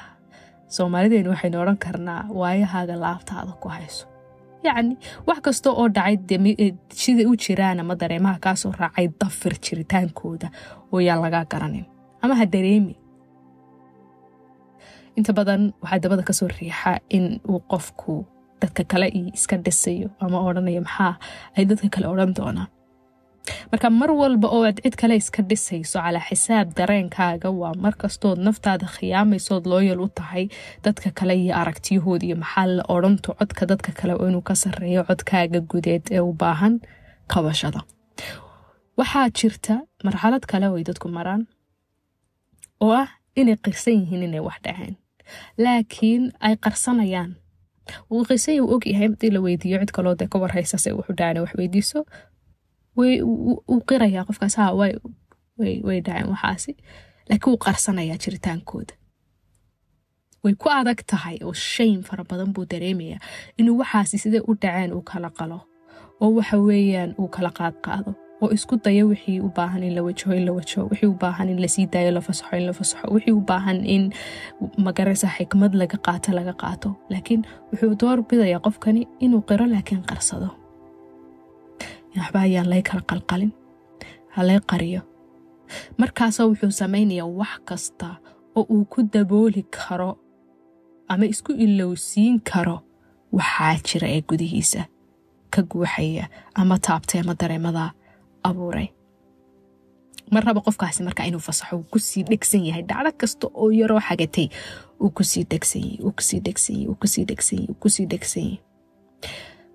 Soomaalideenu 0.77 1.31
waxaynu 1.33 1.61
odhan 1.63 1.79
karnaa 1.85 2.23
waayahaaga 2.41 2.95
laabtaada 3.05 3.53
ku 3.63 3.69
hayso. 3.69 4.05
Yacni 4.65 4.97
wax 5.27 5.39
kasta 5.45 5.71
oo 5.71 5.89
dhacay 5.89 6.17
sida 6.93 7.23
u 7.31 7.37
jiraan 7.45 7.81
ama 7.81 7.95
dareemaha 8.01 8.39
kaasoo 8.45 8.73
raacay 8.81 9.09
dafir 9.21 9.53
jiritaankooda 9.65 10.49
oo 10.93 11.01
yaan 11.01 11.21
lagaa 11.25 11.45
garanin. 11.53 11.87
Ama 12.23 12.35
ha 12.41 12.45
dareemi 12.55 12.95
inta 15.19 15.33
badan 15.39 15.63
waxaa 15.83 16.01
dabada 16.05 16.23
ka 16.29 16.33
soo 16.39 16.49
riixa 16.59 16.93
in 17.17 17.25
uu 17.51 17.61
qofku 17.73 18.15
dadka 18.63 18.83
kale 18.93 19.07
iska 19.39 19.57
dhisayo 19.65 20.09
ama 20.25 20.39
odhanayo 20.49 20.81
maxaa 20.89 21.13
ay 21.57 21.65
dadka 21.71 21.89
kale 21.95 22.07
odhan 22.15 22.33
doonaan. 22.39 22.71
Marka 23.73 23.89
mar 24.01 24.11
walba 24.21 24.49
oo 24.57 24.63
aad 24.69 24.79
cid 24.85 24.95
kale 25.01 25.15
iska 25.23 25.41
dhisayso 25.51 25.99
calaa 26.05 26.25
xisaab 26.29 26.69
dareenkaaga 26.79 27.49
waa 27.61 27.75
markastood 27.85 28.39
naftaada 28.47 28.87
khiyaamaysood 28.95 29.65
looyal 29.73 30.01
u 30.07 30.09
tahay 30.19 30.45
dadka 30.85 31.09
kale 31.19 31.35
iyo 31.43 31.53
aragtiyahooda 31.61 32.25
iyo 32.29 32.37
maxaa 32.43 32.67
la 32.77 32.83
odhanto 32.95 33.31
codka 33.39 33.63
dadka 33.71 33.91
kale 33.99 34.13
inuu 34.29 34.43
ka 34.49 34.55
sarreeyo 34.63 35.03
codkaaga 35.09 35.61
gudeed 35.71 36.05
ee 36.17 36.21
u 36.29 36.33
baahan 36.43 36.75
qabashada 37.33 37.81
waxaa 38.99 39.27
jirta 39.39 39.75
marxalad 40.07 40.45
kale 40.51 40.67
oo 40.69 40.77
ay 40.81 40.85
dadku 40.91 41.09
maraan 41.17 41.43
oo 42.85 42.93
ah 43.03 43.09
inay 43.41 43.57
qirsan 43.65 43.95
yihiin 44.01 44.23
inay 44.29 44.43
wax 44.49 44.59
dhaceen 44.65 44.95
laakiin 45.59 46.33
ay 46.41 46.57
qarsanayaan. 46.65 47.31
Qisay 48.29 48.61
uu 48.61 48.71
ogyahay 48.75 49.09
haddii 49.09 49.31
la 49.35 49.41
weydiiyo 49.41 49.79
cid 49.81 49.91
kaloo 49.97 50.15
dee 50.19 50.29
ka 50.33 50.39
warhaysa 50.39 50.79
se 50.79 50.93
wuxuu 50.93 51.17
dhacana 51.19 51.41
wax 51.45 51.53
weydiiso. 51.59 52.05
Uu 52.97 53.81
qirayaa 53.89 54.25
qofkaas 54.29 54.57
ha 54.57 54.73
way 54.79 56.01
dhaceen 56.07 56.29
waxaasi. 56.33 56.73
Laakiin 57.29 57.51
wuu 57.53 57.59
qarsanayaa 57.65 58.19
jiritaankooda. 58.25 58.95
Way 60.45 60.55
ku 60.55 60.69
adag 60.71 61.01
tahay 61.11 61.37
oo 61.43 61.53
shayn 61.53 62.03
fara 62.09 62.25
badan 62.25 62.53
buu 62.55 62.67
dareemayaa. 62.71 63.21
Inuu 63.59 63.79
waxaasi 63.81 64.19
siday 64.19 64.41
u 64.49 64.55
dhaceen 64.63 64.93
uu 64.93 65.03
kala 65.03 65.31
qalo? 65.39 65.59
Oo 66.21 66.31
waxa 66.37 66.57
weeyaan 66.59 67.15
uu 67.19 67.29
kala 67.29 67.51
qaadqaado 67.59 68.13
oo 68.43 68.49
isku 68.57 68.75
dayo 68.85 69.05
wixii 69.13 69.41
u 69.41 69.49
baahan 69.57 69.83
in 69.89 69.95
la 69.97 70.03
wajaho 70.07 70.33
in 70.39 70.45
la 70.49 70.53
wajaho 70.59 70.83
wixii 70.91 71.09
u 71.13 71.17
baahan 71.23 71.49
in 71.53 71.59
la 71.63 71.69
sii 71.75 71.87
daayo 71.93 72.11
la 72.17 72.21
fasaxo 72.27 72.57
in 72.61 72.67
la 72.69 72.73
fasaxo 72.79 73.07
wixii 73.15 73.35
u 73.39 73.41
baahan 73.51 73.79
in 73.95 74.03
magaraysa 74.87 75.29
xikmad 75.37 75.73
laga 75.81 75.99
qaato 76.07 76.31
laga 76.39 76.53
qaato. 76.63 76.89
Laakiin 77.11 77.43
wuxuu 77.73 77.95
door 78.01 78.19
bidayaa 78.29 78.61
qofkani 78.67 79.03
inuu 79.25 79.43
qiro 79.49 79.65
laakiin 79.75 80.03
qarsado. 80.11 80.49
Waxba 82.19 82.41
ayaan 82.47 82.69
lay 82.73 82.83
kala 82.89 83.03
qalqalin 83.11 83.53
halay 84.37 84.59
qariyo. 84.71 85.01
Markaasoo 86.01 86.47
wuxuu 86.51 86.71
samaynayaa 86.81 87.29
wax 87.41 87.53
kasta 87.69 88.09
oo 88.59 88.65
uu 88.75 88.85
ku 88.93 88.99
dabooli 89.13 89.63
karo 89.77 90.11
ama 91.13 91.25
isku 91.33 91.53
ilowsiin 91.65 92.37
karo 92.51 92.77
waxaa 93.37 93.75
jira 93.87 94.09
ee 94.15 94.23
gudihiisa 94.29 94.83
ka 95.55 95.61
guuxaya 95.71 96.25
ama 96.61 96.77
taabtay 96.87 97.21
ama 97.21 97.35
dareemada 97.41 97.85
abuuray. 98.43 98.89
Mar 100.31 100.45
raba 100.45 100.61
qofkaasi 100.61 101.03
markaa 101.03 101.27
inuu 101.27 101.41
fasaxo 101.41 101.77
uu 101.77 101.87
ku 101.93 101.99
sii 101.99 102.23
dhegsan 102.29 102.65
yahay 102.69 102.83
dhacdo 102.83 103.13
kasta 103.21 103.47
oo 103.55 103.71
yaroo 103.73 104.01
xagatay 104.01 104.49
uu 105.01 105.11
ku 105.11 105.25
sii 105.25 105.45
dhegsanyay 105.51 105.97
uu 106.05 106.13
ku 106.13 106.23
sii 106.29 106.41
dhegsanyay 106.47 106.87
uu 106.91 106.95
ku 107.01 107.07
sii 107.09 107.25
dhegsanyay 107.29 107.69
ku 107.81 107.89
sii 107.89 108.07
dhegsanyay 108.13 108.57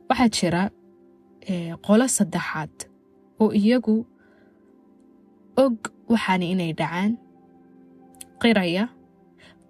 waxaa 0.10 0.30
jira 0.36 0.62
qolo 1.86 2.06
saddexaad 2.08 2.74
oo 3.42 3.50
iyagu 3.62 3.96
og 5.64 5.76
waxaani 6.12 6.46
inay 6.54 6.72
dhacaan 6.80 7.12
qiraya 8.42 8.84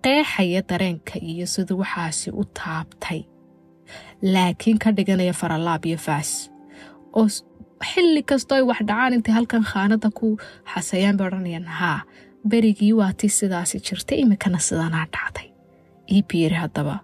qeexaya 0.03 0.61
dareenka 0.69 1.15
iyo 1.31 1.45
siduu 1.47 1.79
waxaasi 1.79 2.27
u 2.31 2.43
taabtay. 2.57 3.21
Laakiin 4.21 4.77
ka 4.83 4.91
dhiganaya 4.91 5.33
faralaab 5.33 5.85
iyo 5.85 5.97
faas 5.97 6.51
oo 7.15 7.27
xilli 7.91 8.21
kastoo 8.29 8.55
ay 8.59 8.65
wax 8.69 8.79
dhacaan 8.89 9.13
intay 9.17 9.33
halkan 9.37 9.63
khaanada 9.71 10.09
ku 10.19 10.27
xasayaan 10.73 11.17
bay 11.17 11.27
odhanayaan 11.29 11.67
haa 11.79 11.99
berigii 12.49 12.93
waa 12.99 13.13
tii 13.19 13.31
sidaasi 13.39 13.77
jirtay 13.87 14.17
iminkana 14.23 14.59
sidanaa 14.67 15.05
dhacday. 15.13 15.47
Ii 16.13 16.21
biiri 16.29 16.55
haddaba. 16.63 16.95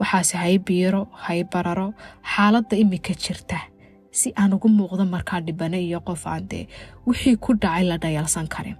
Waxaase 0.00 0.36
hay 0.42 0.58
biiro 0.68 1.02
hay 1.24 1.40
bararo 1.52 1.88
xaaladda 2.32 2.74
iminka 2.82 3.14
jirta 3.24 3.58
si 4.18 4.28
aan 4.40 4.52
ugu 4.56 4.68
muuqdo 4.78 5.04
markaa 5.14 5.40
dhibane 5.46 5.78
iyo 5.86 6.00
qof 6.08 6.22
aan 6.32 6.44
dee 6.50 6.64
wixii 7.06 7.36
ku 7.44 7.50
dhacay 7.62 7.84
la 7.90 7.96
dhayalsan 8.02 8.46
karin. 8.54 8.76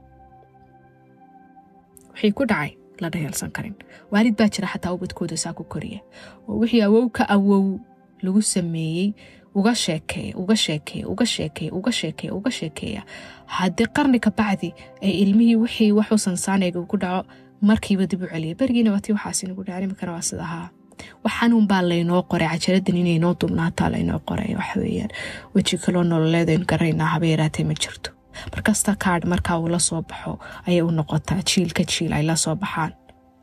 Wixii 2.14 2.32
ku 2.36 2.44
dhacay 2.50 2.70
la 3.02 3.08
dhayalsan 3.12 3.50
karin. 3.56 3.74
Waalid 4.12 4.36
baa 4.38 4.48
jira 4.54 4.68
xataa 4.72 4.92
ubadkooda 4.96 5.36
saa 5.36 5.52
ku 5.58 5.64
koriya. 5.72 6.00
Oo 6.48 6.58
wixii 6.62 6.82
awow 6.86 7.08
ka 7.16 7.24
awow 7.36 7.78
lagu 8.24 8.40
sameeyey 8.42 9.08
uga 9.58 9.72
sheekeeya 9.84 10.36
uga 10.42 10.56
sheekeeya 10.64 11.06
uga 11.12 11.26
sheekeeya 11.34 11.72
uga 11.78 11.92
sheekeeya 11.98 12.32
uga 12.38 12.50
sheekeeya. 12.58 13.02
Haddii 13.56 13.86
qarni 13.96 14.18
ka 14.20 14.30
bacdi 14.38 14.68
ay 15.02 15.10
ilmihii 15.22 15.56
wixii 15.62 15.92
waxuu 15.98 16.18
sansaanayga 16.26 16.80
ku 16.90 16.96
dhaco 17.02 17.24
markiiba 17.68 18.06
dib 18.10 18.22
u 18.22 18.26
celiya 18.32 18.54
berigiina 18.60 18.90
waxaas 18.92 19.42
inagu 19.44 19.62
dhacan 19.64 19.82
iminkana 19.86 20.12
waa 20.12 20.22
sida 20.28 20.42
ahaa 20.42 20.70
laynoo 21.90 22.22
qoray 22.30 22.48
cajaladan 22.48 22.96
inaynoo 22.96 23.34
dubnaataa 23.40 23.88
laynoo 23.94 24.18
qoray 24.28 24.54
waxaweyaan 24.60 25.10
weji 25.54 25.76
kaloo 25.78 26.02
nololeedaynu 26.04 26.64
garaynaa 26.72 27.06
haba 27.06 27.26
yaraatee 27.26 27.64
ma 27.64 27.74
jirto. 27.74 28.10
Markasta 28.52 28.96
kaadh 29.04 29.24
markaa 29.32 29.58
uu 29.58 29.68
la 29.68 29.78
soo 29.78 30.02
baxo 30.02 30.38
ayay 30.66 30.82
u 30.82 30.90
noqotaa 30.90 31.40
jiilka 31.48 31.82
jiil 31.84 32.12
ay 32.12 32.22
la 32.22 32.36
soo 32.36 32.54
baxaan 32.56 32.92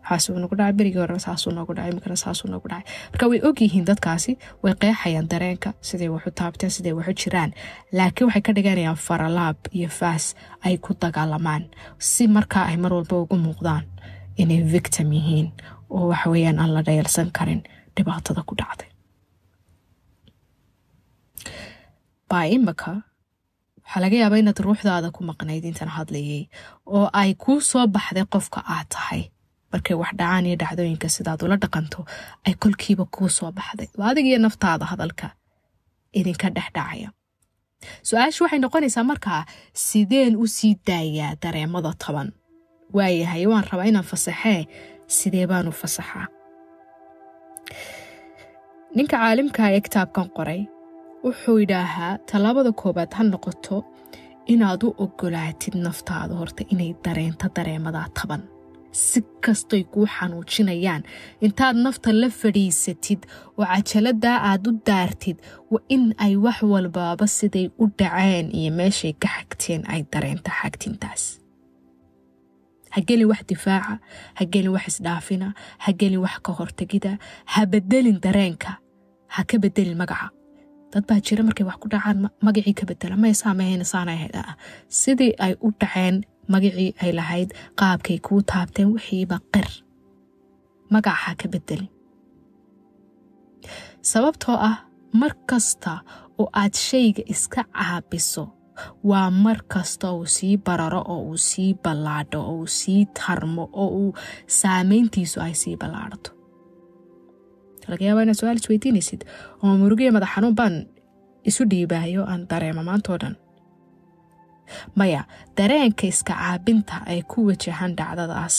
waxaasuu 0.04 0.40
nagu 0.44 0.56
dhacay 0.60 0.74
berigii 0.80 1.02
hore 1.04 1.20
saasuu 1.26 1.52
noogu 1.58 1.74
dhacay 1.78 1.92
iminkana 1.92 2.16
saasuu 2.24 2.48
noogu 2.52 2.68
dhacay 2.72 2.86
marka 3.12 3.26
way 3.32 3.40
ogyihiin 3.50 3.86
dadkaasi 3.90 4.32
way 4.64 4.74
qeexayaan 4.82 5.28
dareenka 5.32 5.70
siday 5.88 6.10
waxu 6.16 6.32
taabteen 6.40 6.72
siday 6.76 6.94
waxu 7.00 7.14
jiraan. 7.22 7.52
Laakiin 7.98 8.28
waxay 8.28 8.42
ka 8.48 8.52
dhiganayaan 8.58 9.00
faralaab 9.08 9.58
iyo 9.78 9.90
faas 10.00 10.26
ay 10.66 10.76
ku 10.86 10.92
dagaalamaan 11.04 11.64
si 11.98 12.28
markaa 12.36 12.66
ay 12.72 12.78
mar 12.84 12.92
walba 12.98 13.16
ugu 13.24 13.36
muuqdaan 13.46 13.86
inay 14.42 14.62
victim 14.74 15.08
yihiin 15.18 15.48
oo 15.90 16.08
waxa 16.12 16.30
weeyaan 16.34 16.60
aan 16.60 16.72
la 16.76 16.82
dhayalsan 16.88 17.30
karin 17.38 17.62
dhibaatada 17.96 18.42
ku 18.50 18.56
dhacday. 18.62 18.90
Baa 22.30 22.46
imika 22.56 22.92
waxaa 23.84 24.02
laga 24.04 24.18
yaabaa 24.22 24.40
inaad 24.42 24.60
ruuxdaada 24.66 25.10
ku 25.16 25.22
maqnayd 25.30 25.64
intan 25.70 25.92
hadlayay 25.98 26.44
oo 26.96 27.06
ay 27.22 27.32
kuu 27.44 27.60
soo 27.70 27.86
baxday 27.96 28.26
qofka 28.34 28.60
aad 28.76 28.88
tahay 28.96 29.22
markay 29.74 29.96
wax 30.02 30.12
dhacaan 30.20 30.46
iyo 30.50 30.56
dhacdooyinka 30.62 31.08
sidaad 31.16 31.42
ula 31.46 31.58
dhaqanto 31.64 32.00
ay 32.48 32.54
kolkiiba 32.62 33.06
kuu 33.16 33.30
soo 33.38 33.52
baxday. 33.58 33.90
Waa 34.00 34.10
adig 34.12 34.26
iyo 34.30 34.40
naftaada 34.46 34.86
hadalka. 34.92 35.28
Idinka 36.20 36.48
dhexdhacaya 36.56 37.10
su'aashu 38.08 38.44
waxay 38.44 38.60
noqonaysaa 38.64 39.04
markaa 39.12 39.42
sideen 39.86 40.36
u 40.44 40.46
sii 40.56 40.74
daayaa 40.88 41.34
dareemada 41.44 41.92
toban. 42.06 42.30
Waayahay 42.96 43.46
waan 43.52 43.66
rabaa 43.72 43.88
inaan 43.92 44.08
fasaxee 44.12 44.62
sidee 45.18 45.46
baanu 45.52 45.72
fasaxaa? 45.82 46.26
Ninka 48.96 49.18
caalimka 49.18 49.64
ee 49.76 49.82
kitaabkan 49.86 50.28
qoray 50.38 50.62
wuxuu 51.26 51.58
yidhaahaa 51.62 52.14
tallaabada 52.30 52.72
koowaad 52.82 53.12
ha 53.18 53.24
noqoto 53.34 53.78
inaad 54.54 54.82
u 54.88 54.96
ogolaatid 55.06 55.76
naftaada 55.86 56.34
horta 56.40 56.64
inay 56.74 56.92
dareento 57.06 57.46
dareemadaa 57.58 58.08
taban 58.18 58.42
si 58.94 59.20
kastoy 59.46 59.84
kuu 59.94 60.06
xanuujinayaan. 60.16 61.04
Intaad 61.46 61.76
nafta 61.84 62.10
la 62.22 62.30
fadhiisatid 62.40 63.22
oo 63.58 63.66
cajaladdaa 63.72 64.38
aad 64.50 64.68
u 64.70 64.72
daartid 64.88 65.38
waa 65.72 65.84
in 65.96 66.04
ay 66.26 66.34
wax 66.46 66.60
walbaaba 66.72 67.26
siday 67.38 67.68
u 67.82 67.86
dhaceen 68.00 68.48
iyo 68.60 68.72
meeshay 68.80 69.14
ka 69.22 69.28
xagteen 69.36 69.82
ay 69.94 70.02
dareento 70.14 70.52
xagtintaas. 70.60 71.24
Ha 72.94 73.02
gelin 73.08 73.28
wax 73.32 73.42
difaaca 73.50 73.94
ha 74.38 74.44
gelin 74.54 74.72
wax 74.76 74.86
isdhaafina 74.92 75.48
ha 75.84 75.90
gelin 76.00 76.22
wax 76.26 76.36
ka 76.46 76.52
hortegida 76.60 77.12
ha 77.54 77.66
bedelin 77.72 78.20
dareenka 78.26 78.72
ha 79.34 79.42
ka 79.50 79.58
bedelin 79.64 79.98
magaca. 80.02 80.30
Dad 80.94 81.06
baa 81.10 81.20
jira 81.26 81.42
markay 81.48 81.66
wax 81.70 81.78
ku 81.82 81.88
dhacaan 81.90 82.30
magacii 82.46 82.76
ka 82.80 82.86
bedela 82.90 83.16
maysaamahaynsaanahayd 83.24 84.36
sidii 85.02 85.34
ay 85.46 85.54
u 85.66 85.72
dhaceen 85.82 86.16
magacii 86.52 86.90
ay 87.04 87.12
lahayd 87.20 87.50
qaabkay 87.80 88.18
kuu 88.26 88.42
taabteen 88.52 88.90
wixiiba 88.94 89.38
qir. 89.54 89.68
Magaca 90.94 91.20
ha 91.24 91.32
ka 91.42 91.48
bedelin 91.54 91.90
sababtoo 94.12 94.58
ah 94.70 94.78
mar 95.22 95.34
kasta 95.50 95.94
oo 96.42 96.48
aad 96.62 96.74
shayga 96.88 97.24
iska 97.34 97.62
caabiso 97.78 98.44
waa 99.10 99.30
mar 99.44 99.60
kasta 99.74 100.08
uu 100.18 100.26
sii 100.36 100.58
bararo 100.66 101.02
oo 101.14 101.22
uu 101.30 101.38
sii 101.50 101.72
ballaadho 101.84 102.40
oo 102.50 102.56
uu 102.60 102.68
sii 102.80 103.02
tarmo 103.18 103.64
oo 103.82 103.88
uu 104.02 104.12
saameyntiisu 104.60 105.38
ay 105.46 105.54
sii 105.62 105.76
ballaadhato. 105.82 106.32
Laga 107.90 108.04
yaabaa 108.06 108.24
inaad 108.26 108.38
su'aal 108.40 108.60
isweydiinaysid 108.62 109.22
oo 109.64 109.72
murugiya 109.82 110.12
madax 110.16 110.30
xanuun 110.36 110.56
baan 110.60 110.76
isu 111.50 111.64
dhiibaayo 111.72 112.22
aan 112.32 112.42
dareema 112.50 112.84
maantoo 112.90 113.18
dhan 113.22 113.36
maya 115.00 115.22
dareenka 115.58 116.06
iska 116.12 116.34
caabinta 116.34 116.96
ay 117.12 117.22
ku 117.32 117.40
wajahan 117.50 117.92
dhacdadaas. 118.00 118.58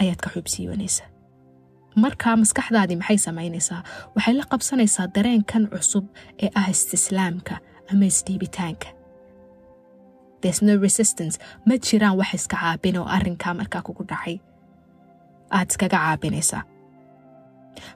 Ayaad 0.00 0.20
ka 0.24 0.28
xubsiibanaysaa 0.34 1.08
markaa 2.02 2.36
maskaxdaadii 2.42 2.96
maxay 3.00 3.18
samaynaysaa? 3.26 3.80
Waxay 4.16 4.34
la 4.38 4.44
qabsanaysaa 4.52 5.06
dareenkan 5.16 5.64
cusub 5.72 6.04
ee 6.42 6.50
ah 6.60 6.68
istislaamka 6.74 7.54
ama 7.92 8.04
isdhiibitaanka. 8.12 8.88
Ma 11.66 11.74
jiraan 11.86 12.16
wax 12.20 12.30
iska 12.34 12.56
caabin 12.56 12.96
oo 12.98 13.04
arrinkaa 13.16 13.54
markaa 13.54 13.82
kugu 13.82 14.04
dhacay. 14.10 14.36
Aad 15.56 15.68
iskaga 15.70 15.98
caabinaysaa. 15.98 16.62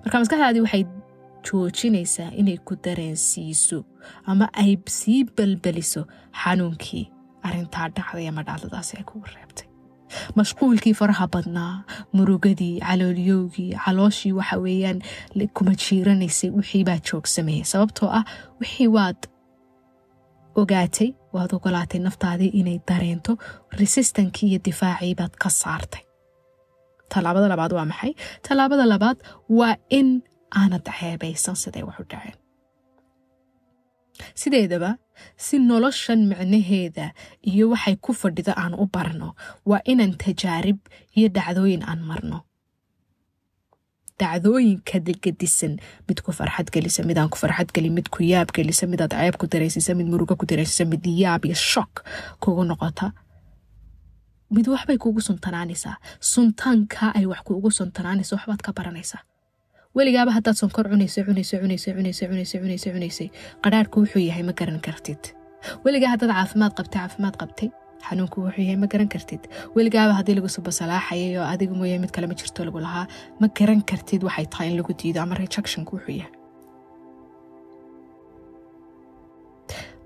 Marka 0.02 0.16
maskaxdaadii 0.21 0.62
waxay 0.66 0.85
joojinaysaa 1.47 2.31
inay 2.41 2.59
ku 2.67 2.75
dareensiiso 2.85 3.79
ama 4.27 4.47
ay 4.63 4.77
sii 4.99 5.25
balbeliso 5.37 6.03
xanuunkii 6.43 7.05
arrintaa 7.47 7.89
dhacday 7.97 8.29
ama 8.29 8.43
dhacdadaasi 8.49 8.97
ay 8.99 9.05
kugu 9.11 9.27
reebtay. 9.35 9.67
Mashquulkii 10.39 10.95
faraha 11.01 11.27
badnaa 11.35 11.75
murugadii 12.17 12.81
caloolyowgii 12.81 13.71
calooshii 13.85 14.33
waxa 14.39 14.57
weeyaan 14.65 15.01
kuma 15.57 15.73
jiiranaysay 15.85 16.51
wixii 16.59 16.85
baa 16.89 16.99
joogsamayay 17.11 17.65
sababtoo 17.73 18.09
ah 18.19 18.25
wixii 18.61 18.89
waad 18.97 19.21
ogaatay 20.63 21.11
waad 21.35 21.53
ogolaatay 21.57 22.01
naftaadii 22.07 22.51
inay 22.61 22.79
dareento 22.89 23.33
resistankii 23.81 24.49
iyo 24.51 24.59
difaacii 24.65 25.15
baad 25.21 25.35
ka 25.43 25.51
saartay. 25.51 26.03
Tallaabada 27.09 27.49
labaad 27.49 27.73
waa 27.73 27.85
maxay? 27.91 28.13
Tallaabada 28.43 28.85
labaad 28.93 29.19
waa 29.59 29.75
in 29.99 30.23
aanad 30.61 30.84
ceebaysan 30.99 31.56
siday 31.62 31.82
wax 31.88 31.99
u 32.02 32.06
dhaceen 32.12 32.37
sideedaba 34.40 34.90
si 35.44 35.54
noloshan 35.70 36.20
micnaheeda 36.30 37.06
iyo 37.50 37.64
waxay 37.73 37.96
ku 38.04 38.11
fadhida 38.20 38.52
aan 38.62 38.75
u 38.82 38.87
barno 38.94 39.28
waa 39.70 39.82
inaan 39.92 40.14
tajaarib 40.25 40.78
iyo 41.18 41.28
dhacdooyin 41.37 41.82
aan 41.90 42.00
marno 42.11 42.38
dacdooyinka 44.20 44.99
gedisan 45.25 45.75
mid 46.08 46.18
ku 46.25 46.30
farxad 46.38 46.68
gelisa 46.75 47.02
midaan 47.08 47.28
ku 47.32 47.37
farxad 47.42 47.68
gelin 47.75 47.94
mid 47.99 48.08
ku 48.14 48.23
yaab 48.32 48.49
gelisa 48.56 48.87
midaad 48.92 49.12
ceeb 49.18 49.34
ku 49.40 49.46
dareysisa 49.52 49.94
mid 49.99 50.06
murugo 50.12 50.34
ku 50.40 50.46
dareysisa 50.50 50.84
mid 50.92 51.02
yaab 51.23 51.42
iyo 51.49 51.56
shok 51.73 51.92
kugu 52.42 52.62
noqota 52.70 53.06
mid 54.54 54.66
waxbay 54.73 54.99
kuugu 55.02 55.20
suntanaanaysaa 55.28 55.96
suntaanka 56.32 57.04
ay 57.18 57.25
wax 57.30 57.40
kuugu 57.49 57.70
suntanaanaysa 57.78 58.32
waxbaad 58.37 58.61
ka 58.66 58.70
baranaysaa 58.78 59.23
weligaaba 59.99 60.33
haddaad 60.37 60.57
sonkor 60.63 60.85
cunaysa 60.93 61.21
cunaysa 61.29 61.57
cunaysa 61.63 61.91
cunaysa 61.97 62.25
cunaysa 62.31 62.57
cunaysa 62.63 62.89
cunaysay 62.95 63.29
qadhaarhku 63.65 63.97
wuxuu 64.03 64.23
yahay 64.29 64.43
ma 64.49 64.53
garan 64.61 64.81
kartid. 64.87 65.23
Weligaa 65.85 66.11
haddaad 66.15 66.33
caafimaad 66.39 66.73
qabtay 66.79 66.99
caafimaad 67.01 67.37
qabtay 67.43 67.69
xanuunku 68.07 68.39
wuxuu 68.47 68.65
yahay 68.67 68.79
ma 68.85 68.89
garan 68.93 69.09
kartid. 69.15 69.43
Weligaaba 69.77 70.13
haddii 70.19 70.37
lagu 70.39 70.49
subasalaaxayay 70.57 71.37
oo 71.41 71.47
adiga 71.55 71.75
mooyae 71.81 71.99
mid 72.05 72.13
kale 72.17 72.27
ma 72.31 72.35
jirto 72.41 72.61
lagu 72.69 72.81
lahaa 72.87 73.07
ma 73.41 73.47
garan 73.59 73.81
kartid 73.91 74.23
waxay 74.29 74.47
tahay 74.55 74.69
in 74.73 74.77
lagu 74.81 74.93
diido 75.03 75.21
ama 75.25 75.35
rejectionku 75.43 75.93
wuxuu 75.97 76.17
yahay 76.21 76.33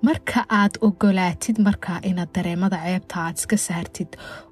marka 0.02 0.44
aad 0.60 0.74
ogolaatid 0.86 1.58
markaa 1.66 1.98
inaad 2.10 2.30
dareemada 2.36 2.78
ceebta 2.84 3.16
aad 3.24 3.36
iska 3.40 3.56
saartid 3.56 4.10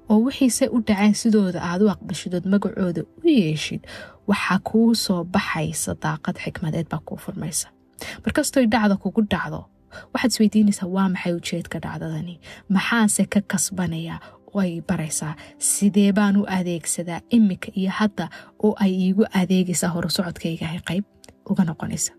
oo 0.09 0.19
wixiise 0.25 0.65
u 0.75 0.81
dhaceen 0.87 1.15
sidooda 1.21 1.59
aad 1.69 1.81
u 1.85 1.89
aqbashidood 1.95 2.45
magacooda 2.53 3.01
u 3.23 3.27
yeeshid 3.39 3.81
waxaa 4.29 4.59
kuu 4.69 4.95
soo 5.05 5.23
baxaysa 5.35 5.91
daaqad 6.03 6.37
xikmadeed 6.43 6.87
baa 6.91 7.01
kuu 7.05 7.17
furmaysa. 7.25 7.67
Markastoy 8.25 8.65
dhacda 8.73 8.95
kugu 9.03 9.21
dhacdo 9.33 9.59
waxaad 10.13 10.31
isweydiinaysaa 10.31 10.89
waa 10.95 11.09
maxay 11.13 11.33
ujeedka 11.39 11.79
dhacdadani? 11.85 12.35
Maxaanse 12.75 13.25
ka 13.33 13.39
kasbanayaa 13.51 14.19
oo 14.53 14.59
ay 14.61 14.81
baraysaa? 14.89 15.33
Sidee 15.69 16.11
baan 16.17 16.37
u 16.37 16.43
adeegsadaa 16.57 17.19
imika 17.37 17.69
iyo 17.79 17.91
hadda 17.99 18.29
oo 18.63 18.73
ay 18.83 18.91
iigu 19.05 19.23
adeegaysaa 19.41 19.89
horusocodkaygahay 19.95 20.79
qayb 20.89 21.05
uga 21.49 21.63
noqonaysa 21.63 22.11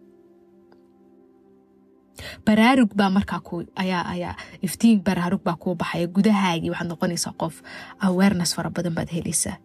baraarug 2.47 2.91
baa 2.99 3.11
markaa 3.11 3.41
ayaa 3.77 4.35
iftiin 4.67 5.03
baraarug 5.07 5.43
baa 5.47 5.57
kuu 5.63 5.75
baxaya. 5.75 6.07
Gudahaagii 6.17 6.71
waxaad 6.71 6.89
noqonaysaa 6.93 7.35
qof 7.41 7.55
awareness 8.07 8.55
fara 8.57 8.71
badan 8.71 8.95
baad 8.99 9.11
helaysaa. 9.17 9.57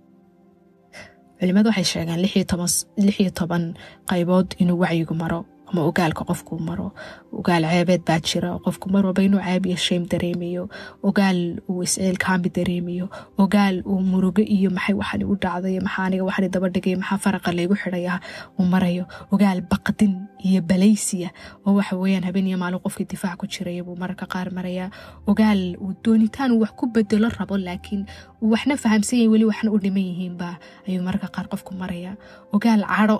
Culimadu 1.40 1.70
waxay 1.70 1.84
sheegaan 1.92 2.20
lix 2.24 3.20
iyo 3.20 3.32
toban 3.40 3.64
qaybood 4.10 4.48
inuu 4.62 4.80
wacyigu 4.84 5.14
maro 5.22 5.40
ama 5.74 5.82
ogaalka 5.90 6.24
qofkuu 6.30 6.60
maro 6.62 6.92
ogaal 7.34 7.64
ceebeed 7.66 8.02
baa 8.08 8.20
jira 8.22 8.50
qofku 8.66 8.90
mar 8.94 9.04
walba 9.06 9.22
inuu 9.26 9.42
ceeb 9.42 9.66
iyo 9.66 10.06
dareemayo 10.12 10.70
ogaal 11.04 11.40
uu 11.70 11.82
isceelkaambi 11.84 12.50
dareemayo 12.58 13.10
ogaal 13.38 13.82
uu 13.86 14.00
murugo 14.12 14.42
iyo 14.42 14.70
maxay 14.70 14.94
waxani 15.02 15.26
u 15.26 15.36
dhacday 15.36 15.80
maxaa 15.80 16.06
aniga 16.06 16.24
waxani 16.30 16.50
daba 16.54 16.70
dhigay 16.70 16.96
maxaa 17.02 17.18
faraqa 17.26 17.52
laygu 17.58 17.76
xidhaya 17.76 18.20
uu 18.60 18.66
marayo 18.74 19.06
ogaal 19.34 19.62
baqdin 19.72 20.14
iyo 20.46 20.62
balaysiya 20.62 21.30
oo 21.66 21.74
waxa 21.80 21.98
weeyaan 21.98 22.24
habeen 22.30 22.54
maalin 22.64 22.80
qofkii 22.86 23.10
difaac 23.12 23.38
ku 23.42 23.48
jiraya 23.48 23.82
buu 23.84 23.98
mararka 23.98 24.26
qaar 24.34 24.48
marayaa 24.54 24.90
ogaal 25.28 25.62
uu 25.82 25.94
doonitaan 26.06 26.52
uu 26.54 26.62
wax 26.64 26.72
ku 26.80 26.86
bedelo 26.94 27.30
rabo 27.40 27.58
laakiin 27.58 28.06
waxna 28.42 28.78
fahamsanyay 28.78 29.28
weli 29.34 29.46
waxna 29.50 29.72
u 29.74 29.78
dhiman 29.84 30.06
yihiinba 30.10 30.50
ayuu 30.88 31.04
mararka 31.08 31.28
qaar 31.36 31.48
qofku 31.52 31.74
marayaa 31.82 32.16
ogaal 32.56 32.82
cadho 32.96 33.18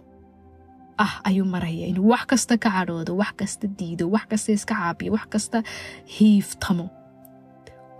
ah 0.98 1.14
ayuu 1.30 1.46
maraya 1.46 1.86
inuu 1.92 2.10
wax 2.14 2.26
kasta 2.32 2.58
ka 2.58 2.70
cadhoodo 2.76 3.14
wax 3.22 3.34
kasta 3.40 3.68
diido 3.80 4.06
wax 4.14 4.26
kasta 4.32 4.52
iska 4.58 4.76
caabiyo 4.76 5.12
wax 5.16 5.26
kasta 5.34 5.64
hiiftamo 6.16 6.90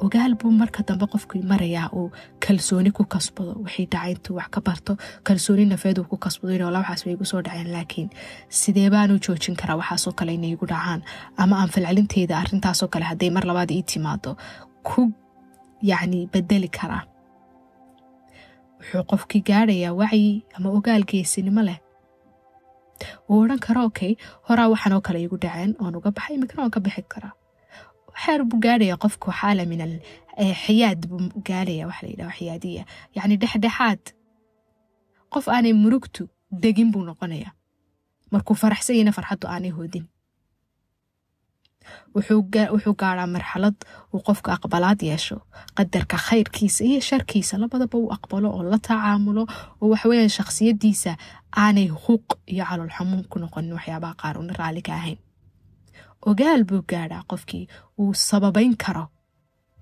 ogaal 0.04 0.34
buu 0.36 0.52
marka 0.52 0.84
dambe 0.88 1.06
qofkii 1.14 1.42
marayaa 1.52 1.90
uu 1.96 2.12
kalsooni 2.44 2.92
ku 2.92 3.04
kasbado. 3.06 3.54
Wixii 3.66 3.86
dhacay 3.92 4.12
intuu 4.12 4.36
wax 4.36 4.50
ka 4.56 4.62
barto 4.62 4.98
kalsooni 5.24 5.66
nafeed 5.66 5.98
uu 6.00 6.04
ku 6.12 6.18
kasbado 6.18 6.54
in 6.56 6.64
wala 6.68 6.80
waxaas 6.80 7.06
way 7.06 7.14
igu 7.16 7.26
soo 7.26 7.42
dhaceen 7.42 7.70
laakiin 7.76 8.10
sidee 8.50 8.90
baanu 8.90 9.20
joojin 9.26 9.56
karaa 9.56 9.78
waxaasoo 9.82 10.12
kale 10.18 10.34
inay 10.34 10.52
igu 10.56 10.66
dhacaan? 10.66 11.02
Ama 11.38 11.56
aan 11.62 11.70
falcelinteeda 11.70 12.38
arrintaasoo 12.40 12.88
kale 12.94 13.06
hadday 13.06 13.30
mar 13.30 13.46
labaad 13.46 13.72
ii 13.72 13.84
timaado 13.84 14.36
ku 14.84 15.12
yacni 15.82 16.28
bedeli 16.34 16.68
karaa? 16.78 17.04
Wuxuu 18.80 19.04
qofkii 19.12 19.42
gaadhayaa 19.50 19.94
wacyi 20.02 20.44
ama 20.56 20.70
ogaal 20.78 21.04
geesinimo 21.12 21.62
leh 21.62 21.80
uu 23.30 23.40
odhan 23.44 23.60
karo 23.66 23.82
okay 23.90 24.12
horaa 24.48 24.68
waxaanoo 24.74 25.02
kale 25.08 25.20
igu 25.26 25.38
dhaceen 25.44 25.72
oon 25.82 25.96
uga 26.00 26.12
baxay 26.18 26.36
imikana 26.38 26.62
waan 26.64 26.74
ka 26.76 26.80
bixi 26.86 27.02
karaa 27.14 27.34
xeer 28.24 28.42
buu 28.50 28.60
gaadhaya 28.66 28.96
qofku 29.04 29.28
xaala 29.40 29.64
min 29.72 29.82
al 29.88 29.96
xiyaad 30.64 31.02
buu 31.10 31.20
gaadhaya 31.48 31.88
waxa 31.90 32.02
la 32.06 32.10
yidhaha 32.14 32.34
xiyaadiya 32.40 32.84
yacni 33.16 33.36
dhexdhexaad 33.42 34.04
qof 35.34 35.46
aanay 35.56 35.74
murugtu 35.84 36.24
degin 36.64 36.90
buu 36.94 37.04
noqonaya. 37.10 37.50
Markuu 38.34 38.56
faraxsanyana 38.62 39.12
farxaddu 39.18 39.46
aanay 39.54 39.72
hoodin 39.78 40.06
wuxuu 42.16 42.94
gaadhaa 43.02 43.28
marxalad 43.36 43.76
uu 44.14 44.22
qofka 44.28 44.50
aqbalaad 44.58 45.00
yeesho. 45.10 45.38
Qadarka 45.78 46.18
khayrkiisa 46.28 46.84
iyo 46.90 47.02
sharkiisa 47.10 47.58
labadaba 47.58 47.98
uu 47.98 48.12
aqbalo 48.18 48.50
oo 48.58 48.64
la 48.64 48.78
tacaamulo 48.88 49.44
oo 49.82 49.88
waxaweyaan 49.94 50.30
shakhsiyadiisa 50.38 51.12
aanay 51.64 51.88
huuq 52.04 52.28
iyo 52.54 52.64
calool 52.70 52.92
xamuun 52.98 53.24
ku 53.32 53.40
noqonin 53.40 53.74
waxyaabaha 53.78 54.14
qaar 54.22 54.36
una 54.42 54.54
raalli 54.60 54.82
ka 54.82 54.94
ahayn. 55.00 55.18
Ogaal 56.26 56.64
buu 56.64 56.82
gaadhaa 56.92 57.24
qofkii 57.32 57.68
uu 58.00 58.14
sababayn 58.14 58.76
karo 58.84 59.06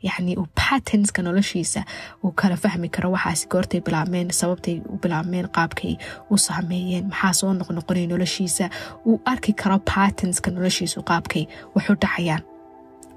yacni 0.08 0.34
uu 0.42 0.48
pattenska 0.60 1.22
noloshiisa 1.28 1.82
uu 2.24 2.32
kala 2.40 2.56
fahmi 2.64 2.90
karo. 2.96 3.08
Waxaasi 3.16 3.46
goortay 3.52 3.82
bilaabmeen 3.88 4.30
sababtay 4.42 4.76
u 4.94 4.98
bilaabmeen 5.04 5.48
qaabkay 5.58 5.94
u 6.32 6.38
saameeyeen. 6.46 7.06
Maxaa 7.12 7.34
soo 7.40 7.52
noqnoqonay 7.60 8.06
noloshiisa? 8.14 8.66
Uu 9.08 9.18
arki 9.32 9.54
karo 9.62 9.78
pattenska 9.94 10.50
noloshiisu 10.56 11.00
qaabkay. 11.10 11.44
Waxu 11.76 11.94
dhacayaan. 12.02 12.44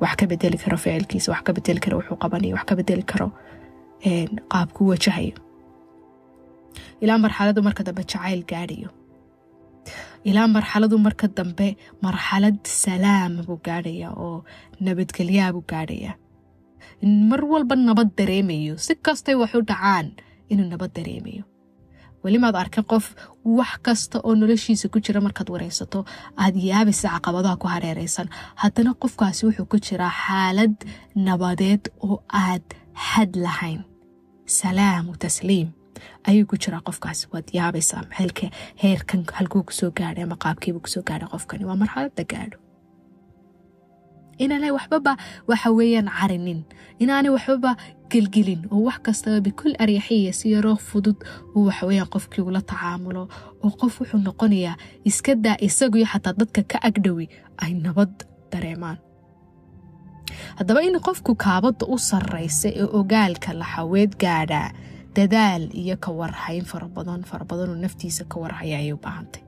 Wax 0.03 0.15
ka 0.21 0.25
bedeli 0.31 0.59
karo 0.63 0.77
ficilkiisa 0.85 1.29
wax 1.33 1.43
ka 1.47 1.53
bedeli 1.57 1.81
karo 1.85 1.95
wuxuu 2.01 2.17
qabanayo 2.23 2.55
wax 2.59 2.65
ka 2.69 2.75
bedeli 2.81 3.03
karo 3.13 3.27
qaabku 4.53 4.83
wajahayo. 4.91 5.37
Ilaa 7.03 7.19
marxaladu 7.25 7.61
marka 7.67 7.83
dambe 7.87 8.03
jacayl 8.11 8.43
gaadhayo. 8.51 8.89
Ilaa 10.25 10.49
marxaladu 10.57 10.97
marka 11.07 11.27
dambe 11.39 11.69
marxalad 12.03 12.59
salaama 12.83 13.43
buu 13.47 13.59
gaadhaya 13.67 14.09
oo 14.25 14.45
nabadgelyaa 14.81 15.53
buu 15.55 15.65
gaadhaya 15.73 16.13
mar 17.05 17.41
walba 17.53 17.75
nabad 17.77 18.11
dareemayo. 18.19 18.79
Si 18.79 18.95
kastay 18.95 19.35
wax 19.35 19.55
u 19.55 19.63
dhacaan 19.63 20.07
inuu 20.49 20.69
nabad 20.73 20.93
dareemayo. 20.97 21.45
Welimaad 22.25 22.57
arkin 22.57 22.85
qof 22.93 23.15
wax 23.45 23.73
kasta 23.87 24.21
oo 24.25 24.35
noloshiisa 24.35 24.89
ku 24.89 24.99
jira 25.05 25.21
markaad 25.21 25.49
wareysato 25.55 26.05
aad 26.43 26.57
yaabaysa 26.57 27.09
caqabadaha 27.15 27.57
ku 27.61 27.67
hareereysan 27.75 28.29
haddana 28.63 28.95
qofkaasi 29.03 29.47
wuxuu 29.47 29.67
ku 29.73 29.77
jiraa 29.87 30.09
xaalad 30.25 30.75
nabadeed 31.27 31.93
oo 32.07 32.23
aad 32.33 32.65
had 32.93 33.37
lahayn. 33.37 33.85
Salaamu 34.47 35.17
tasliim. 35.21 35.69
Ayuu 36.29 36.47
ku 36.49 36.57
jiraa 36.57 36.81
qofkaasi. 36.89 37.29
Waad 37.33 37.49
yaabaysaa 37.59 38.03
maxelka 38.09 38.47
heerkan 38.83 39.25
halkuu 39.37 39.63
ku 39.69 39.73
soo 39.73 39.91
gaadhay 39.99 40.25
ama 40.25 40.37
qaabkiibuu 40.45 40.81
ku 40.85 40.89
soo 40.95 41.03
gaadhay 41.09 41.29
qofkani. 41.35 41.65
Waa 41.69 41.77
marxaladda 41.83 42.25
gaadho 42.33 42.57
inaanay 44.39 44.71
waxbaba 44.77 45.13
waxa 45.49 45.71
weeyaan 45.79 46.09
carinin. 46.19 46.61
Inaanay 47.03 47.31
waxbaba 47.37 47.77
gelgelin 48.11 48.63
oo 48.71 48.83
wax 48.89 48.99
kastaba 49.07 49.41
bikul 49.41 49.75
aryaxiya 49.79 50.33
si 50.33 50.51
yaroo 50.55 50.77
fudud 50.77 51.17
uu 51.57 51.65
waxaweyaan 51.69 52.09
qofkii 52.15 52.45
ula 52.49 52.61
tacaamulo. 52.63 53.29
Oo 53.65 53.71
qof 53.81 54.01
wuxuu 54.01 54.21
noqonayaa 54.27 54.77
iska 55.05 55.35
daa 55.35 55.57
isaguyo 55.67 56.07
xataa 56.13 56.35
dadka 56.39 56.63
ka 56.71 56.79
agdhowi 56.89 57.27
ay 57.63 57.73
nabad 57.75 58.13
dareemaan. 58.53 58.99
Haddaba 60.59 60.81
in 60.83 60.97
qofku 61.07 61.35
kaabadda 61.45 61.87
u 61.87 61.99
sarraysa 61.99 62.69
ee 62.81 62.87
ogaalka 62.99 63.51
laxaweed 63.61 64.13
gaadhaa 64.23 64.71
dadaal 65.17 65.65
iyo 65.83 65.97
ka 66.05 66.11
warhayn 66.11 66.65
farabadan 66.65 67.23
farabadanoo 67.31 67.75
naftiisa 67.85 68.25
ka 68.31 68.37
warhaya 68.43 68.79
ayay 68.79 68.93
u 68.93 68.97
baahantay. 69.05 69.43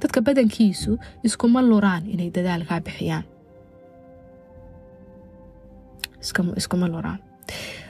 Dadka 0.00 0.20
badankiisu 0.26 0.98
iskuma 1.26 1.60
luraan 1.62 2.06
inay 2.10 2.30
dadaalkaa 2.36 2.80
bixiyaan 2.86 3.24
iskuma 6.60 6.86
luraan 6.94 7.20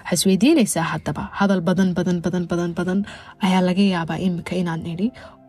waxaa 0.05 0.14
isweydiinaysaa 0.18 0.87
haddaba? 0.92 1.22
Hadal 1.40 1.61
badan 1.68 1.90
badan 1.99 2.18
badan 2.25 2.44
badan 2.51 2.72
badan 2.79 3.01
ayaa 3.46 3.62
laga 3.68 3.85
yaabaa 3.94 4.18
iminka 4.27 4.55
inaan 4.62 4.83
nidhi 4.88 5.09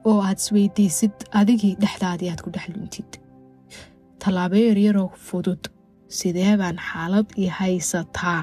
oo 0.09 0.19
aad 0.27 0.39
isweydiisid 0.43 1.15
adigii 1.39 1.73
dhexdaadii 1.81 2.29
aad 2.31 2.41
ku 2.45 2.49
dhex 2.55 2.65
luntid 2.75 3.09
tallaabo 4.23 4.55
yaryaroo 4.67 5.09
fudud 5.27 5.63
sidee 6.19 6.53
baan 6.61 6.77
xaalad 6.89 7.27
i 7.43 7.45
haysataa 7.59 8.41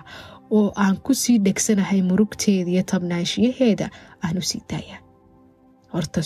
oo 0.58 0.66
aan 0.84 0.96
ku 1.06 1.12
sii 1.22 1.38
dhegsanahay 1.46 2.00
murugteeda 2.10 2.70
iyo 2.74 2.82
tabnaanshiyaheeda 2.92 3.86
aan 4.24 4.36
u 4.40 4.44
sii 4.50 4.62
daaya 4.70 4.96
horta 5.92 6.20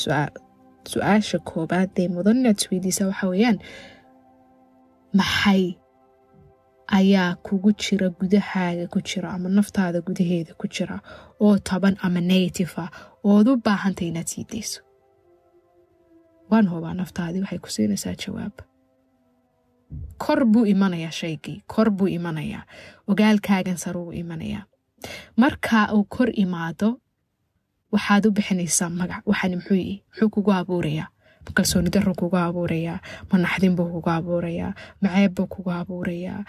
su'aasha 0.92 1.38
koobaad 1.50 1.90
ee 2.02 2.09
mudan 2.16 2.37
inaad 2.40 2.59
isweydiisaa 2.62 3.07
waxaa 3.11 3.31
weeyaan 3.33 3.59
maxay 5.18 5.62
ayaa 6.98 7.35
kugu 7.46 7.72
jira 7.72 8.09
gudahaaga 8.18 8.87
ku 8.92 8.98
jira 9.01 9.29
ama 9.35 9.48
naftaada 9.48 10.01
gudaheeda 10.01 10.53
ku 10.61 10.66
jira 10.68 11.01
oo 11.40 11.59
taban 11.59 11.96
ama 12.03 12.20
negative 12.20 12.72
ah. 12.77 12.90
Ood 13.24 13.48
u 13.48 13.57
baahantay 13.57 14.09
inaad 14.09 14.27
sii 14.27 14.44
dayso. 14.51 14.81
Waan 16.51 16.66
hubaa 16.68 16.94
naftaadii 16.94 17.40
waxay 17.44 17.59
ku 17.59 17.68
siinaysaa 17.70 18.14
jawaab. 18.22 18.55
Kor 20.18 20.44
buu 20.44 20.66
imanayaa 20.66 21.11
shaygii 21.11 21.62
kor 21.66 21.90
buu 21.90 22.09
imanayaa. 22.09 22.64
Ogaalkaagan 23.09 23.77
saruu 23.77 24.12
imanayaa. 24.12 24.64
Marka 25.37 25.92
uu 25.94 26.05
kor 26.05 26.31
imaado 26.35 27.01
waxaad 27.92 28.27
u 28.27 28.31
bixinaysaa 28.31 28.90
magac. 28.90 29.22
Waxaan 29.27 29.55
muxuu 29.61 30.29
kugu 30.31 30.53
abuurayaa 30.53 31.09
kalsooni 31.56 31.90
daruu 31.94 32.14
kugu 32.20 32.37
abuurayaa 32.46 32.98
ma 33.30 33.37
naxdin 33.44 33.74
buu 33.78 33.88
kugu 33.94 34.11
abuurayaa 34.18 34.72
ma 35.02 35.08
ceeb 35.14 35.32
buu 35.37 35.46
kugu 35.54 35.70
abuurayaa 35.80 36.40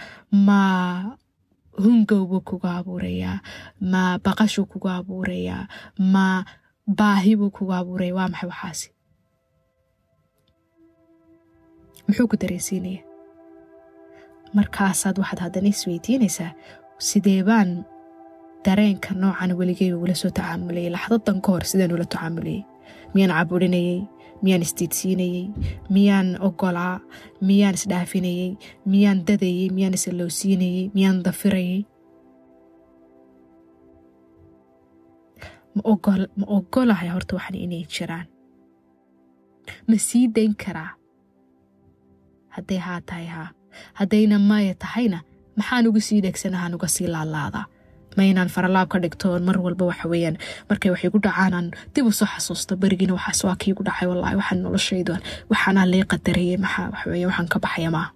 ma 0.47 0.59
hungow 1.83 2.23
buu 2.29 2.41
kugu 2.49 2.67
abuurayaa 2.77 3.35
ma 3.91 4.01
baqashuu 4.25 4.65
kugu 4.71 4.87
abuurayaa 4.97 5.61
ma 6.13 6.25
baahi 6.99 7.31
buu 7.39 7.51
kugu 7.57 7.73
abuuraya 7.79 8.13
waa 8.17 8.29
maxay 8.33 8.49
waxaasi? 8.51 8.87
Muxuu 12.07 12.27
ku 12.31 12.35
dareensiinaya? 12.41 13.01
Markaasaad 14.57 15.15
waxaad 15.21 15.39
haddana 15.45 15.69
isweydiinaysaa 15.73 16.51
sidee 17.07 17.41
baan 17.47 17.85
dareenka 18.65 19.13
noocan 19.21 19.51
weligay 19.59 19.93
ugula 19.93 20.15
soo 20.21 20.31
tacaamulayay 20.37 20.89
laxdadan 20.95 21.37
ka 21.43 21.49
hor 21.53 21.63
sidaan 21.69 21.93
ula 21.95 22.05
tacaamulayay 22.13 22.61
miyaan 23.13 23.33
caburinayey 23.37 23.99
miyaan 24.43 24.61
isdiidsiinayey 24.65 25.45
miyaan 25.95 26.27
ogolaa 26.47 26.95
miyaan 27.47 27.75
isdhaafinayey 27.79 28.49
miyaan 28.91 29.19
dadayey 29.27 29.69
miyaan 29.75 29.93
isalowsiinayey 29.99 30.83
miyaan 30.95 31.23
dafirayey 31.25 31.79
ma 35.75 35.81
ogolahay 36.57 37.09
horta 37.13 37.35
waxan 37.37 37.55
inay 37.65 37.83
jiraan. 37.95 38.27
Ma 39.87 39.95
sii 39.97 40.27
dayn 40.35 40.53
karaa. 40.63 40.91
Hadday 42.55 42.77
haa 42.85 43.01
tahay 43.01 43.25
haa. 43.35 43.49
Haddayna 43.99 44.39
maya 44.39 44.73
tahayna 44.83 45.19
maxaan 45.57 45.87
uga 45.87 46.01
sii 46.07 46.21
dhegsanahaan 46.25 46.73
uga 46.75 46.87
sii 46.87 47.07
laalaadaa 47.07 47.65
ma 48.19 48.23
inaan 48.31 48.49
faralaab 48.55 48.87
ka 48.93 48.97
dhigtoon 49.03 49.41
mar 49.49 49.57
walba 49.65 49.83
waxa 49.91 50.05
weyaan 50.13 50.37
markay 50.69 50.91
wax 50.93 51.01
igu 51.09 51.19
dhacaanaan 51.25 51.67
dib 51.95 52.05
u 52.09 52.11
soo 52.19 52.29
xasuusto 52.33 52.73
berigiina 52.83 53.13
waxaas 53.17 53.41
waa 53.47 53.57
kiigu 53.63 53.81
dhacay 53.87 54.07
wallaahi 54.11 54.35
waxaan 54.41 54.59
noloshaydu 54.67 55.13
waxaanaa 55.51 55.85
lee 55.93 56.03
qadarayay 56.13 56.57
maxaa 56.65 56.87
waxaweye 56.93 57.25
waxaan 57.29 57.47
ka 57.53 57.57
baxaya 57.65 57.91
maaha 57.97 58.09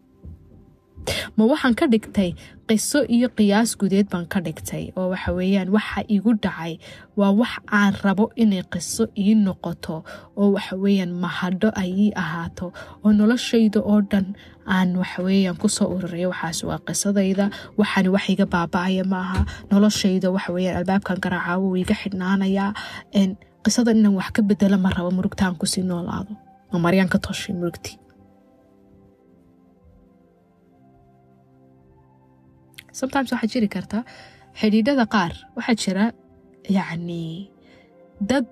ma 1.38 1.44
waxaan 1.52 1.76
ka 1.80 1.86
dhigtay 1.94 2.30
qiso 2.70 3.00
iyo 3.16 3.28
qiyaas 3.38 3.76
gudeed 3.80 4.08
baan 4.12 4.26
ka 4.34 4.40
dhigtay 4.46 4.84
oo 4.98 5.08
waxa 5.14 5.32
weeyaan 5.38 5.70
waxa 5.76 6.00
igu 6.16 6.32
dhacay 6.44 6.74
waa 7.20 7.32
wax 7.40 7.54
aan 7.80 7.94
rabo 8.04 8.26
inay 8.44 8.64
qiso 8.74 9.04
ii 9.24 9.36
noqoto 9.46 9.96
oo 10.40 10.48
waxa 10.56 10.76
weeyaan 10.84 11.12
mahadho 11.24 11.70
ay 11.82 11.90
ii 12.06 12.12
ahaato 12.24 12.68
oo 13.04 13.10
noloshayda 13.20 13.80
oo 13.92 14.00
dhan 14.12 14.28
aan 14.76 14.90
waxaweeyaan 15.02 15.58
ku 15.62 15.68
soo 15.76 15.88
ururayo 15.96 16.32
waxaas 16.34 16.60
waa 16.70 16.80
qisadayda 16.88 17.46
waxaan 17.80 18.08
wax 18.16 18.26
iga 18.34 18.46
baaba'aya 18.54 19.04
maaha. 19.14 19.40
Noloshayda 19.72 20.28
waxaweyaan 20.36 20.78
albaabkan 20.80 21.18
garaaca 21.24 21.60
wuu 21.62 21.76
iga 21.84 21.96
xidhnaanayaa. 22.02 22.72
Qisadan 23.64 24.00
inaan 24.00 24.16
wax 24.20 24.30
ka 24.36 24.42
bedelo 24.44 24.78
ma 24.80 24.90
rabo 24.96 25.12
murugtaan 25.12 25.56
ku 25.60 25.66
sii 25.68 25.84
noolaado. 25.84 26.32
Ma 26.72 26.78
maryaan 26.80 27.12
ka 27.12 27.20
toshay 27.20 27.52
murugtii 27.56 28.00
sometimes 33.00 33.30
waxaa 33.34 33.50
jiri 33.54 33.68
karta 33.76 33.98
xidhiidhada 34.60 35.06
qaar. 35.14 35.34
Waxaa 35.58 35.76
jira 35.84 36.06
yacni 36.78 37.24
dad 38.30 38.50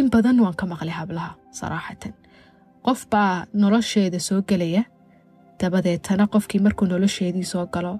in 0.00 0.06
badan 0.14 0.36
waan 0.44 0.56
ka 0.60 0.64
maqlay 0.72 0.94
hablaha 1.00 1.30
saraaxatan 1.58 2.14
qof 2.86 3.00
baa 3.12 3.32
nolosheeda 3.62 4.18
soo 4.28 4.40
gelaya 4.50 4.82
dabadeetana 5.60 6.24
qofkii 6.34 6.60
markuu 6.66 6.86
nolosheedii 6.92 7.46
soo 7.52 7.64
galo 7.74 7.94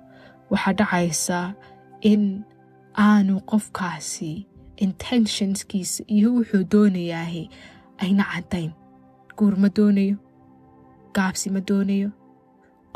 waxaa 0.53 0.75
dhacaysa 0.81 1.39
in 2.13 2.23
aanu 3.09 3.35
qofkaasi 3.51 4.31
intentionskiisa 4.85 6.01
iyo 6.17 6.29
wuxuu 6.37 6.65
doonayaahi 6.73 7.43
ayna 8.05 8.25
caddayn. 8.33 8.71
Guur 9.39 9.55
ma 9.63 9.69
doonayo? 9.77 10.17
Gaabsi 11.17 11.49
ma 11.55 11.61
doonayo 11.69 12.09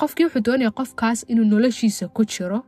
qofkii 0.01 0.25
wuxuu 0.27 0.43
doonaya 0.47 0.71
qofkaas 0.81 1.19
inuu 1.33 1.45
noloshiisa 1.53 2.09
ku 2.17 2.23
jiro. 2.33 2.61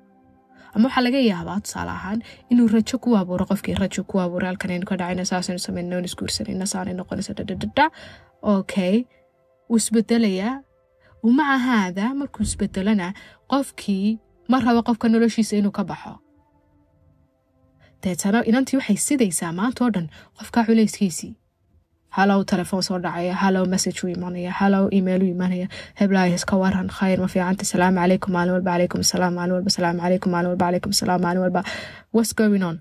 Ama 0.74 0.88
waxaa 0.88 1.04
laga 1.06 1.20
yaabaa 1.30 1.60
tusaale 1.64 1.90
ahaan 1.98 2.20
inuu 2.52 2.68
rajo 2.74 2.96
ku 3.04 3.16
abuuro 3.20 3.44
qofkii 3.50 3.74
rajo 3.82 4.02
ku 4.10 4.20
abuuray 4.24 4.48
halkanaynu 4.50 4.86
ka 4.90 4.96
dhacayna 5.00 5.24
saasaynu 5.30 5.58
sameynno 5.66 5.98
isguursanayna 6.08 6.66
saanay 6.72 6.94
noqonaysa 7.00 7.32
dhadhadhadha 7.38 7.86
okay 8.54 8.94
wuu 9.68 9.76
isbedelayaa 9.82 10.54
maca 11.38 11.58
haada 11.66 12.04
markuu 12.20 12.42
isbedelana 12.48 13.08
qofkii 13.52 14.18
ma 14.50 14.60
rabo 14.66 14.80
qofka 14.88 15.08
noloshiisa 15.08 15.56
inuu 15.60 15.70
ka 15.78 15.84
baxo. 15.90 16.14
Deetana 18.02 18.38
inantii 18.50 18.76
waxay 18.80 18.96
sidaysaa 19.06 19.52
maanta 19.58 19.84
oo 19.84 19.90
dhan 19.94 20.06
qofkaa 20.38 20.64
culayskiisii 20.68 21.32
halow 22.16 22.40
telefoon 22.52 22.82
soo 22.88 22.98
dhacaya. 23.04 23.34
Halow 23.42 23.64
message 23.74 23.98
u 24.04 24.08
imanaya. 24.14 24.50
Halow 24.60 24.84
email 24.98 25.22
u 25.22 25.28
imanaya. 25.34 25.66
Heblaay 26.00 26.34
iska 26.38 26.56
waran 26.62 26.88
khayr 26.98 27.18
ma 27.24 27.28
fiicanta 27.34 27.64
salaamu 27.72 27.98
calaykum 28.02 28.32
maalin 28.36 28.52
walba. 28.56 28.70
Calaykum 28.76 29.00
asalaam 29.06 29.34
maalin 29.38 29.54
walba. 29.56 29.70
Salaamu 29.76 30.00
calaykum 30.04 30.30
maalin 30.34 30.50
walba. 30.52 30.64
Calaykum 30.68 30.90
asalaam 30.96 31.20
maalin 31.26 31.42
walba. 31.44 31.62
What's 32.14 32.32
going 32.40 32.62
on? 32.70 32.76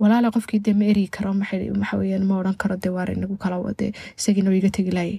Walaala 0.00 0.28
qofkii 0.36 0.60
dee 0.66 0.72
ma 0.80 0.84
eri 0.92 1.06
karo 1.16 1.32
weeyaan 1.32 2.24
ma 2.28 2.34
odhan 2.40 2.56
karo 2.62 2.76
dee 2.76 2.92
waar 2.96 3.08
inagu 3.14 3.36
kala 3.38 3.58
wade. 3.66 3.92
Isagiina 4.18 4.50
iga 4.58 4.70
tegi 4.76 4.90
laayay 4.98 5.18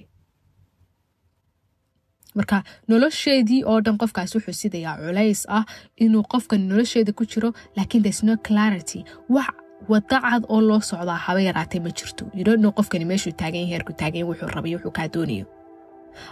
marka 2.34 2.58
nolosheedii 2.88 3.60
oo 3.70 3.80
dhan 3.84 3.98
qofkaas 4.00 4.34
wuxuu 4.34 4.54
sidayaa 4.60 4.96
culays 5.00 5.40
ah 5.56 5.64
inuu 6.04 6.22
qofkan 6.32 6.60
nolosheeda 6.70 7.12
ku 7.18 7.24
jiro 7.32 7.50
laakiin 7.76 8.02
there's 8.04 8.22
no 8.28 8.34
clarity. 8.48 9.00
Wax 9.34 9.52
wada 9.88 10.20
cad 10.20 10.42
oo 10.48 10.60
loo 10.68 10.80
socdaa 10.80 11.18
haba 11.26 11.40
yaraatay 11.48 11.80
ma 11.84 11.90
jirto. 11.98 12.24
Yidhano 12.38 12.68
qofkani 12.76 13.04
meeshuu 13.10 13.32
taagan 13.40 13.66
heerku 13.70 13.92
taagan 14.00 14.24
wuxuu 14.28 14.48
rabay 14.54 14.74
wuxuu 14.76 14.92
kaa 14.98 15.08
doonayo. 15.14 15.46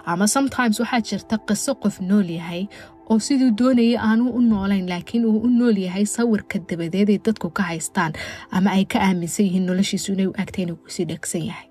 Ama 0.07 0.27
sometimes 0.35 0.77
waxaa 0.81 1.01
jirta 1.09 1.37
qiso 1.49 1.73
qof 1.83 2.01
nool 2.01 2.29
yahay 2.39 2.63
oo 3.11 3.19
siduu 3.19 3.51
doonayay 3.59 3.97
aanu 4.09 4.25
u 4.39 4.41
noolayn 4.51 4.87
laakiin 4.93 5.25
uu 5.27 5.39
u 5.47 5.49
nool 5.59 5.77
yahay 5.87 6.05
sawirka 6.07 6.59
dabadeed 6.69 7.09
ay 7.11 7.19
dadku 7.27 7.49
ka 7.51 7.63
haystaan 7.71 8.13
ama 8.57 8.71
ay 8.77 8.85
ka 8.85 8.99
aaminsan 9.07 9.47
yihiin 9.47 9.67
noloshiisu 9.67 10.13
inay 10.13 10.27
u 10.31 10.35
agtay 10.43 10.63
inuu 10.65 10.77
ku 10.83 10.89
sii 10.95 11.05
dhegsan 11.11 11.45
yahay. 11.51 11.67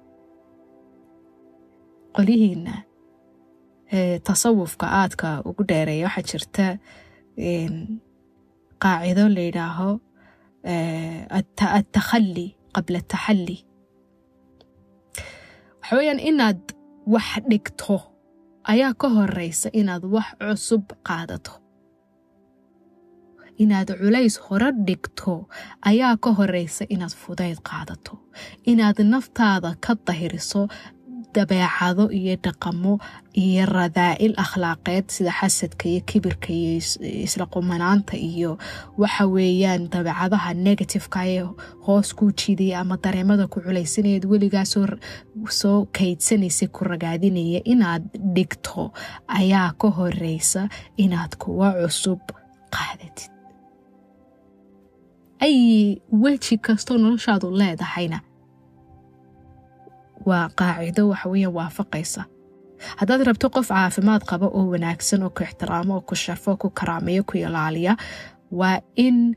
Qolyihiina 2.15 2.73
tasawufka 4.27 4.85
aadka 5.01 5.27
ugu 5.49 5.63
dheereeya 5.69 6.05
waxaa 6.07 6.27
jirta 6.29 6.65
qaacido 8.83 9.23
la 9.35 9.41
yidhaaho 9.47 9.89
attakhali 11.79 12.47
qabla 12.75 12.97
ataxalli 13.03 13.57
waxa 15.81 15.95
weyaan 15.97 16.19
inaad 16.29 16.61
wax 17.13 17.29
dhigto 17.49 17.95
ayaa 18.71 18.93
ka 19.01 19.07
horeysa 19.15 19.69
inaad 19.79 20.03
wax 20.15 20.27
cusub 20.39 20.83
qaadato 21.07 21.51
inaad 23.63 23.89
culays 23.99 24.35
hore 24.45 24.69
dhigto 24.87 25.47
ayaa 25.89 26.15
ka 26.23 26.29
horeysa 26.39 26.83
inaad 26.93 27.13
fudayd 27.23 27.57
qaadato 27.69 28.13
inaad 28.71 28.97
naftaada 29.13 29.69
ka 29.85 29.93
dahiriso 30.07 30.61
dabeecado 31.35 32.03
iyo 32.19 32.35
dhaqamo 32.45 32.93
iyo 33.43 33.65
radaa'il 33.65 34.33
akhlaaqeed 34.43 35.05
sida 35.15 35.31
xasadka 35.39 35.85
iyo 35.91 36.01
kibirka 36.09 36.49
iyo 36.59 36.71
isla 37.25 37.45
qumanaanta 37.53 38.15
iyo 38.17 38.57
waxa 39.01 39.23
weeyaan 39.35 39.89
dabeecadaha 39.93 40.53
negativeka 40.53 41.19
ee 41.33 41.43
hoos 41.85 42.13
kuu 42.17 42.31
jiidaya 42.39 42.79
ama 42.81 42.97
dareemada 43.03 43.47
ku 43.47 43.61
culaysanayad 43.61 44.25
weligaa 44.31 44.65
soo 45.59 45.77
kaydsanaysa 45.97 46.67
ku 46.75 46.81
ragaadinaya 46.91 47.61
inaad 47.73 48.03
dhigto 48.35 48.91
ayaa 49.27 49.71
ka 49.81 49.87
horeysa 49.97 50.61
inaad 50.97 51.31
kuwa 51.41 51.67
cusub 51.81 52.21
qaadatid 52.75 53.31
ay 55.45 55.55
weji 56.11 56.57
kastoo 56.57 56.97
noloshaadu 56.97 57.51
leedahayna 57.61 58.19
waa 60.25 60.49
qaacido 60.59 61.03
waxaweya 61.11 61.49
waafaqaysa. 61.57 62.21
Haddaad 62.99 63.21
rabto 63.27 63.47
qof 63.55 63.67
caafimaad 63.67 64.23
qaba 64.29 64.47
oo 64.57 64.65
wanaagsan 64.73 65.23
oo 65.23 65.29
ku 65.29 65.43
ixtiraamo 65.43 65.93
oo 65.95 66.01
ku 66.01 66.15
sharfo 66.15 66.57
ku 66.61 66.69
karaameeyo 66.69 67.23
ku 67.29 67.37
ilaaliya 67.37 67.93
waa 68.51 68.79
in 68.95 69.35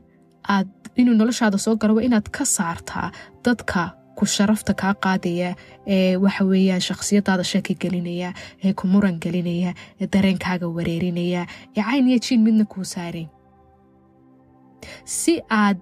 aad 0.55 0.69
inuu 0.95 1.15
noloshaada 1.19 1.57
soo 1.57 1.75
galo 1.75 1.93
waa 1.95 2.05
inaad 2.07 2.27
ka 2.35 2.45
saartaa 2.45 3.11
dadka 3.45 3.81
ku 4.17 4.25
sharafta 4.25 4.73
kaa 4.81 4.93
qaadaya 5.03 5.49
ee 5.87 6.15
waxa 6.23 6.43
weeyaan 6.45 6.81
shakhsiyadaada 6.87 7.43
shaki 7.43 7.73
gelinaya 7.81 8.29
ee 8.63 8.73
ku 8.73 8.87
muran 8.87 9.17
gelinaya 9.23 9.71
ee 10.01 10.07
dareenkaaga 10.13 10.67
wareerinaya 10.75 11.41
ee 11.77 11.83
cayn 11.87 12.07
iyo 12.07 12.19
jiin 12.25 12.41
midna 12.45 12.65
kuu 12.65 12.83
saarayn. 12.93 13.29
Si 15.05 15.33
aad 15.49 15.81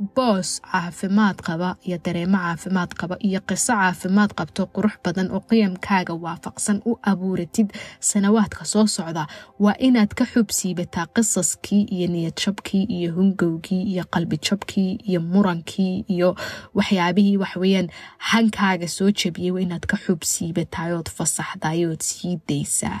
boos 0.00 0.60
caafimaad 0.60 1.38
qaba 1.46 1.76
iyo 1.86 1.98
dareemo 2.04 2.38
caafimaad 2.38 2.90
qaba 3.00 3.16
iyo 3.20 3.40
qiso 3.48 3.72
caafimaad 3.72 4.30
qabto 4.38 4.66
qurux 4.74 4.94
badan 5.04 5.30
oo 5.30 5.40
qiyamkaaga 5.50 6.14
waafaqsan 6.24 6.82
u 6.90 6.98
abuuratid 7.10 7.68
sanawaadka 8.00 8.64
soo 8.64 8.86
socda. 8.86 9.26
Waa 9.58 9.76
inaad 9.78 10.10
ka 10.18 10.24
xub 10.32 10.48
siibataa 10.50 11.06
qisaskii 11.14 11.82
iyo 11.94 12.06
niyadjabkii 12.14 12.84
iyo 12.96 13.12
hungowgii 13.16 13.82
iyo 13.92 14.04
qalbijabkii 14.10 14.90
iyo 15.08 15.20
murankii 15.20 16.04
iyo 16.14 16.36
waxyaabihii 16.74 17.36
waxweyaan 17.36 17.88
hankaaga 18.18 18.88
soo 18.88 19.10
jabiyey 19.10 19.50
waa 19.54 19.60
inaad 19.66 19.86
ka 19.86 19.96
xub 19.96 20.20
siibataayood 20.22 21.08
fasaxdayood 21.16 22.00
sii 22.00 22.38
daysaa 22.48 23.00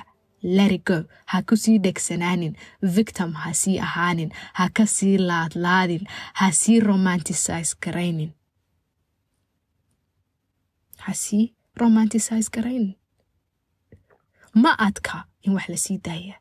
larigo 0.56 0.98
ha 1.30 1.42
ku 1.42 1.56
sii 1.56 1.78
dhegsanaanin 1.84 2.54
victim 2.96 3.32
ha 3.32 3.52
sii 3.54 3.78
ahaanin. 3.86 4.30
Ha 4.58 4.68
ka 4.76 4.86
sii 4.86 5.18
laadlaadin. 5.18 6.04
Ha 6.40 6.50
sii 6.52 6.80
romanticise 6.80 7.74
garaynin 7.84 8.32
ha 10.98 11.12
sii 11.14 11.54
romanticise 11.80 12.50
garaynin 12.54 12.94
ma 14.54 14.72
adka 14.78 15.24
in 15.42 15.52
wax 15.54 15.68
la 15.68 15.76
sii 15.76 15.98
daaya. 16.04 16.34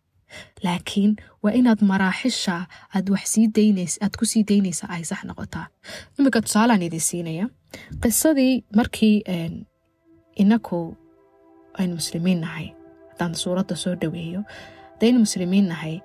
Laakiin 0.63 1.15
waa 1.43 1.51
inaad 1.59 1.81
maraaxisha 1.81 2.55
aad 2.95 3.09
wax 3.09 3.25
sii 3.33 3.47
daynays 3.47 3.97
aad 4.01 4.13
ku 4.19 4.25
sii 4.25 4.43
daynaysa 4.43 4.87
ay 4.89 5.03
sax 5.03 5.23
noqotaa. 5.23 5.67
Iminka 6.19 6.41
tusaalaan 6.41 6.81
idin 6.81 6.99
siinaya 7.09 7.45
qisadii 8.01 8.63
markii 8.75 9.23
inaku 10.35 10.97
aynu 11.79 11.93
muslimiin 11.95 12.41
nahay 12.41 12.67
haddaan 13.13 13.35
suuradda 13.35 13.75
soo 13.75 13.95
dhaweeyo. 14.01 14.41
Haddaynu 14.93 15.19
muslimiin 15.25 15.67
nahay 15.71 15.95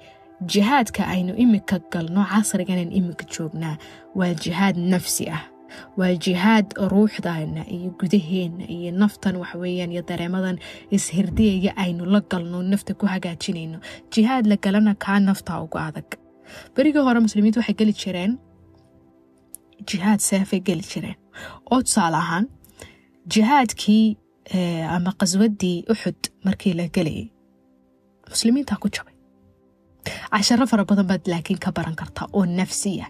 jihaadka 0.52 1.02
aynu 1.14 1.32
imika 1.44 1.78
galno 1.92 2.22
casriganan 2.32 2.92
imika 2.98 3.24
joognaa 3.34 3.76
waa 4.18 4.32
jihaad 4.44 4.76
nafsi 4.92 5.26
ah. 5.36 5.42
Waa 5.98 6.14
jihaad 6.24 6.66
ruuxdana 6.92 7.62
iyo 7.76 7.90
gudaheenna 8.00 8.64
iyo 8.76 8.90
naftan 9.00 9.36
waxaweyaan 9.36 9.92
iyo 9.92 10.02
dareemadan 10.08 10.58
ishirdiyaya 10.96 11.72
aynu 11.76 12.04
la 12.14 12.20
galno 12.30 12.62
nafta 12.62 12.94
ku 12.94 13.06
hagaajinayno. 13.06 13.78
Jihaad 14.12 14.46
la 14.46 14.56
galana 14.56 14.94
kaa 14.94 15.18
nafta 15.20 15.60
ugu 15.64 15.78
adag. 15.78 16.08
Berigii 16.74 17.04
hore 17.08 17.20
muslimiintu 17.20 17.58
waxay 17.60 17.74
geli 17.80 17.92
jireen 18.02 18.38
jihaad 19.88 20.20
seefay 20.28 20.60
geli 20.60 20.82
jireen. 20.92 21.16
Oo 21.70 21.82
tusaale 21.82 22.16
ahaan 22.16 22.46
jihaadkii 23.34 24.16
ama 24.96 25.12
qaswadii 25.20 25.84
uxud 25.92 26.20
markii 26.44 26.72
la 26.78 26.88
gelayay 26.88 27.26
muslimiintaa 28.30 28.76
ku 28.82 28.88
jabay. 28.88 29.14
Casharo 30.32 30.66
fara 30.66 30.84
badan 30.84 31.06
baad 31.10 31.24
laakiin 31.32 31.58
ka 31.64 31.70
baran 31.72 31.94
kartaa 32.00 32.26
oo 32.32 32.44
nafsiya 32.46 33.06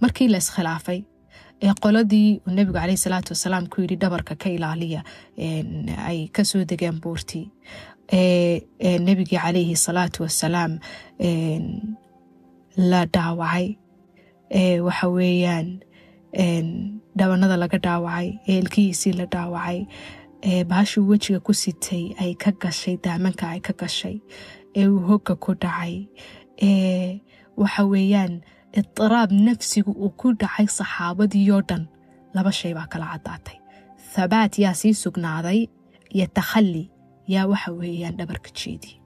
markii 0.00 0.28
la 0.28 0.38
iskhilaafay 0.38 1.00
ee 1.62 1.72
qoladii 1.84 2.40
uu 2.46 2.50
nebigu 2.56 2.78
caleyhi 2.78 2.96
salaatu 3.06 3.30
wasalaam 3.34 3.66
ku 3.72 3.80
yidhi 3.82 3.96
dhabarka 4.02 4.34
ka 4.42 4.48
ilaaliya 4.56 5.00
ay 6.08 6.28
ka 6.34 6.44
soo 6.44 6.64
degeen 6.70 7.00
buurtii. 7.02 7.46
Ee 8.12 8.98
nebigii 9.06 9.38
caleyhi 9.44 9.76
salaatu 9.76 10.22
wasalaam 10.22 10.72
la 12.90 13.00
dhaawacay. 13.14 13.66
Waxa 14.86 15.08
weeyaan 15.08 15.80
dhabanada 17.18 17.56
laga 17.56 17.78
dhaawacay 17.78 18.28
ee 18.48 18.58
ilkihiisii 18.58 19.12
la 19.12 19.26
dhaawacay 19.34 19.78
baashuu 20.70 21.08
wejiga 21.08 21.40
ku 21.40 21.52
sitay 21.54 22.04
ay 22.20 22.34
ka 22.34 22.50
gashay 22.62 22.96
daamanka 23.04 23.48
ay 23.54 23.60
ka 23.60 23.72
gashay 23.72 24.16
ee 24.76 24.86
uu 24.88 25.00
hogga 25.08 25.34
ku 25.44 25.54
dhacay 25.54 25.94
waxa 27.56 27.82
weeyaan 27.92 28.34
idiraab 28.80 29.30
nafsigu 29.32 29.90
uu 29.92 30.10
ku 30.20 30.32
dhacay 30.42 30.66
saxaabadiioo 30.78 31.62
dhan 31.68 31.82
laba 32.36 32.52
shay 32.52 32.74
baa 32.76 32.86
kala 32.92 33.06
caddaatay. 33.12 33.56
Thabaat 34.14 34.58
yaa 34.58 34.74
sii 34.80 34.94
sugnaaday 34.94 35.60
iyo 36.16 36.26
takhalli 36.36 36.84
yaa 37.34 37.46
waxa 37.52 37.70
weeyaan 37.72 38.16
dhabarka 38.18 38.50
jeedii 38.58 38.96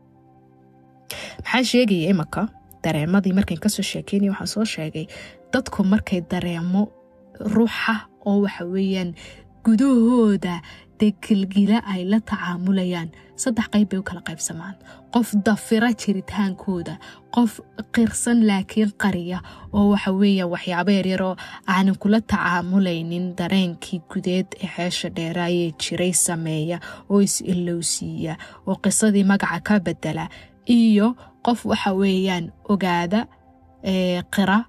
maxaa 1.45 1.65
sheegaya 1.71 2.11
imanka 2.15 2.43
dareemadii 2.85 3.33
markayn 3.39 3.61
ka 3.65 3.69
soo 3.69 3.83
sheekeynaya 3.93 4.31
waxaan 4.35 4.51
soo 4.55 4.65
sheegay 4.75 5.07
dadku 5.53 5.85
markay 5.93 6.21
dareemo 6.31 6.83
ruuxa 7.55 7.95
oo 8.27 8.41
waxa 8.45 8.65
weeyaan 8.65 9.15
gudahooda 9.65 10.61
dee 11.01 11.15
ay 11.93 12.05
la 12.05 12.21
tacaamulayaan. 12.21 13.09
Saddex 13.41 13.69
qayb 13.73 13.89
bay 13.89 13.99
u 13.99 14.03
kala 14.03 14.21
qaybsamaan. 14.21 14.75
Qof 15.15 15.33
dafira 15.45 15.89
jiritaankooda 15.97 16.99
qof 17.35 17.61
qirsan 17.95 18.45
laakiin 18.47 18.93
qariya 19.03 19.41
oo 19.73 19.91
waxa 19.93 20.13
weeyaan 20.13 20.51
waxyaabo 20.51 20.91
yaryaroo 20.91 21.37
aanan 21.67 21.97
kula 21.99 22.21
tacaamulaynin 22.21 23.33
dareenkii 23.37 24.01
gudeed 24.13 24.47
ee 24.63 24.69
xeesha 24.77 25.09
dheeraayee 25.17 25.73
jiray 25.81 26.13
sameeya 26.13 26.81
oo 27.09 27.21
is 27.21 27.41
ilowsiiya 27.41 28.37
oo 28.67 28.77
qisadii 28.85 29.25
magaca 29.25 29.61
ka 29.61 29.81
bedela 29.81 30.29
iyo 30.69 31.17
qof 31.43 31.65
waxa 31.67 31.93
weeyaan 31.97 32.53
ogaada 32.69 33.27
qira 34.35 34.65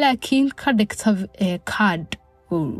laakiin 0.00 0.48
ka 0.60 0.72
dhigta 0.78 1.10
kaadh 1.72 2.12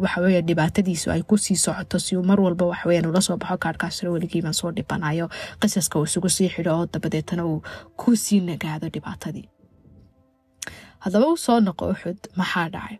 waxaweya 0.04 0.40
dhibaatadiisu 0.48 1.10
ay 1.14 1.22
ku 1.28 1.36
sii 1.44 1.56
socoto 1.64 1.98
si 2.04 2.16
uu 2.16 2.22
mar 2.30 2.38
walba 2.44 2.64
waxaweyan 2.72 3.06
ula 3.10 3.20
soo 3.26 3.36
baxo 3.42 3.56
kaadhkaasna 3.64 4.10
weligiibaan 4.14 4.54
soo 4.60 4.70
dhibanayo 4.76 5.26
qisaska 5.60 5.98
uu 5.98 6.06
isugu 6.10 6.28
sii 6.36 6.48
xidho 6.54 6.72
oo 6.78 6.86
dabadeetana 6.94 7.42
uu 7.50 7.58
ku 8.00 8.16
sii 8.24 8.40
nagaado 8.48 8.86
dhibaatadii. 8.94 9.46
Haddaba 11.04 11.26
u 11.34 11.36
soo 11.46 11.58
noqo 11.66 11.84
uxud 11.94 12.18
maxaa 12.40 12.68
dhacay? 12.74 12.96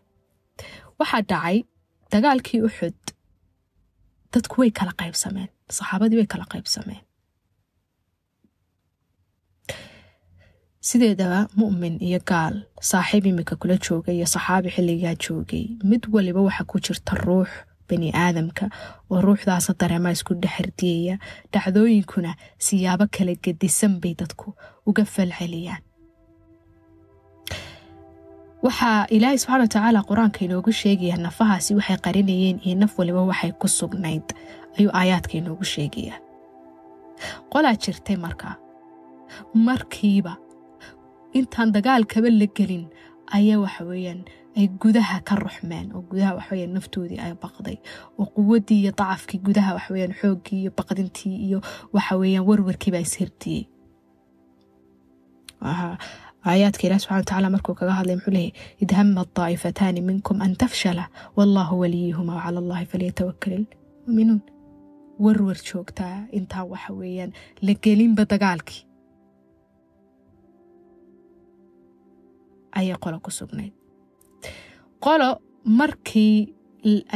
Waxaa 0.99 1.21
dhacay 1.31 1.57
dagaalkii 2.11 2.61
uxud 2.67 2.97
dadku 4.33 4.55
way 4.61 4.71
kala 4.79 4.91
qaybsameen 5.01 5.49
saxaabadii 5.77 6.17
way 6.21 6.27
kala 6.33 6.45
qaybsameen 6.53 7.01
sideedaba 10.87 11.39
mu'min 11.59 11.95
iyo 12.07 12.19
gaal 12.29 12.55
saaxiib 12.89 13.25
imika 13.31 13.55
kula 13.61 13.75
joogay 13.85 14.15
iyo 14.17 14.27
saxaabi 14.35 14.69
xilligaa 14.75 15.15
joogay. 15.23 15.65
Mid 15.89 16.03
waliba 16.13 16.41
waxaa 16.47 16.69
ku 16.71 16.77
jirta 16.85 17.13
ruux 17.25 17.49
bani 17.89 18.09
aadamka 18.23 18.65
oo 19.11 19.21
ruuxdaasa 19.25 19.73
dareemaa 19.79 20.13
isku 20.17 20.33
dhexardiyaya 20.43 21.15
dhacdooyinkuna 21.53 22.31
siyaabo 22.65 23.05
kala 23.15 23.33
gedisan 23.43 23.93
bay 24.01 24.13
dadku 24.19 24.53
uga 24.89 25.03
falceliyaan. 25.13 25.81
Waxaa 28.65 29.05
ilaahay 29.15 29.37
subxana 29.41 29.63
wa 29.63 29.67
tacaala 29.73 29.99
qur'aanka 30.09 30.39
inoogu 30.45 30.71
sheegaya 30.81 31.17
nafahaasi 31.25 31.71
waxay 31.79 31.97
qarinayeen 32.05 32.57
iyo 32.65 32.75
naf 32.81 32.93
waliba 32.99 33.21
waxay 33.31 33.51
ku 33.61 33.67
sugnayd 33.67 34.27
ayuu 34.79 34.91
aayaadka 34.99 35.33
inoogu 35.37 35.63
sheegayaa. 35.73 36.19
Qolaa 37.51 37.75
jirtay 37.83 38.15
markaa. 38.25 38.55
Markiiba 39.53 40.33
intaan 41.41 41.69
dagaalkaba 41.77 42.29
la 42.41 42.47
gelin 42.57 42.85
ayaa 43.37 43.59
waxaweyaan 43.65 44.21
ay 44.59 44.67
gudaha 44.83 45.17
ka 45.27 45.33
ruxmeen 45.43 45.87
oo 45.95 46.01
gudaha 46.11 46.31
waxaweyan 46.39 46.71
naftoodii 46.77 47.19
ay 47.25 47.33
baqday 47.43 47.77
oo 48.19 48.25
quwaddii 48.35 48.79
iyo 48.83 48.91
dacafkii 48.99 49.39
gudaha 49.47 49.71
waxaweyaan 49.77 50.13
xooggii 50.21 50.59
iyo 50.63 50.71
baqdintii 50.79 51.35
iyo 51.47 51.59
waxaweyaan 51.95 52.45
warwarkiibaa 52.49 53.03
ishirtiyey 53.07 53.63
aayaadka 56.49 56.83
ilaah 56.87 56.99
subxana 57.03 57.19
watacaala 57.21 57.49
markuu 57.55 57.75
kaga 57.79 57.93
hadlay 57.99 58.15
muxuu 58.17 58.33
leeyay 58.37 58.53
id 58.83 58.91
hama 58.99 59.23
daa'ifataani 59.39 60.01
minkum 60.09 60.37
an 60.45 60.51
tafshala 60.63 61.05
wallahu 61.37 61.73
waliyuhuma 61.81 62.33
wcala 62.39 62.59
allahi 62.63 62.85
falyatawakal 62.91 63.57
muminuun. 64.07 64.41
Warwar 65.25 65.57
joogtaa 65.69 66.15
intaa 66.37 66.63
waxa 66.73 66.93
weeyaan 66.99 67.31
la 67.67 67.73
gelinba 67.85 68.23
dagaalkii 68.33 68.81
ayay 72.71 72.97
qolo 73.03 73.19
ku 73.25 73.31
sugnayd 73.31 73.73
qolo 75.03 75.29
markii 75.79 76.53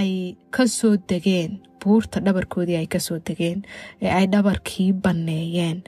ay 0.02 0.36
ka 0.52 0.68
soo 0.68 0.96
degeen 1.10 1.60
buurta 1.82 2.20
dhabarkoodii 2.26 2.78
ay 2.82 2.88
ka 2.94 3.00
soo 3.00 3.20
degeen 3.28 3.60
ee 4.02 4.10
ay 4.18 4.26
dhabarkii 4.34 4.94
banneeyeen 5.04 5.80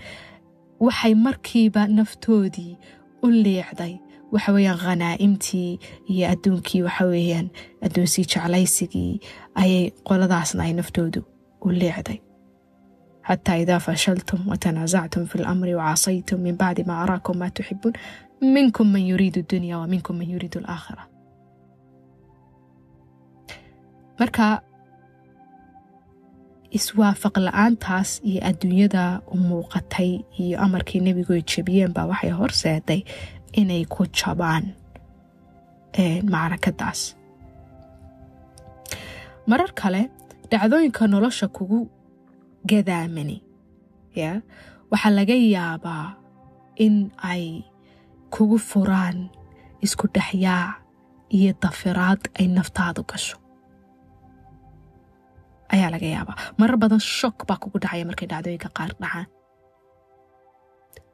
waxay 0.80 1.14
markiiba 1.16 1.88
naftoodii 1.88 2.78
u 3.24 3.28
liicday. 3.30 3.94
Waxa 4.34 4.52
weeyaan 4.56 4.80
khanaa'imtii 4.84 5.80
iyo 6.10 6.26
adduunkii 6.34 6.82
waxa 6.88 7.06
weeyaan 7.06 7.48
adduunsii 7.86 8.26
jeclaysigii 8.32 9.20
ayay 9.62 9.92
qoladaasna 10.08 10.64
ay 10.64 10.74
naftoodu 10.74 11.22
u 11.66 11.70
liicday. 11.70 12.20
Xataa 13.28 13.58
idaa 13.64 13.80
fashaltum 13.80 14.48
watanaasactum 14.52 15.26
fi 15.32 15.38
lamri 15.38 15.76
wacaasaytum 15.76 16.40
min 16.42 16.58
bacdi 16.58 16.84
ma 16.84 16.96
araakum 17.04 17.38
maa 17.38 17.50
tuxibuun 17.56 17.94
minkum 18.44 18.88
man 18.94 19.04
yuriidu 19.12 19.42
dunya 19.50 19.76
wa 19.82 19.88
minkum 19.88 20.16
man 20.20 20.28
yuriidu 20.34 20.60
alaakhira 20.64 21.04
marka 24.20 24.48
iswaafaq 26.78 27.36
la'aantaas 27.46 28.10
iyo 28.30 28.42
adduunyada 28.50 29.04
u 29.34 29.38
muuqatay 29.48 30.12
iyo 30.42 30.56
amarkii 30.66 31.02
nebigu 31.06 31.34
ay 31.38 31.44
jebiyeen 31.52 31.94
waxay 32.12 32.32
horseeday 32.40 33.02
inay 33.60 33.84
ku 33.94 34.02
jabaan 34.18 34.66
macrakadaas 36.34 37.02
marar 39.50 39.72
kale 39.80 40.02
dhacdooyinka 40.52 41.04
nolosha 41.08 41.48
kugu 41.56 41.80
gadaamani 42.70 43.38
ya 44.22 44.32
waxaa 44.92 45.14
laga 45.18 45.36
yaabaa 45.56 46.06
in 46.86 46.96
ay 47.32 47.44
kugu 48.34 48.58
furaan 48.70 49.18
isku 49.86 50.06
dhexyaac 50.16 50.76
iyo 51.38 51.52
dafiraad 51.62 52.22
ay 52.40 52.48
naftaadu 52.58 53.02
gasho. 53.12 53.38
Ayaa 55.74 55.90
laga 55.94 56.08
yaabaa. 56.16 56.38
Marar 56.60 56.78
badan 56.84 57.00
shok 57.18 57.38
baa 57.50 57.58
kugu 57.64 57.78
dhacaya 57.84 58.06
markay 58.10 58.28
dhacdooyinka 58.32 58.70
qaar 58.78 58.92
dhacaan. 59.02 59.26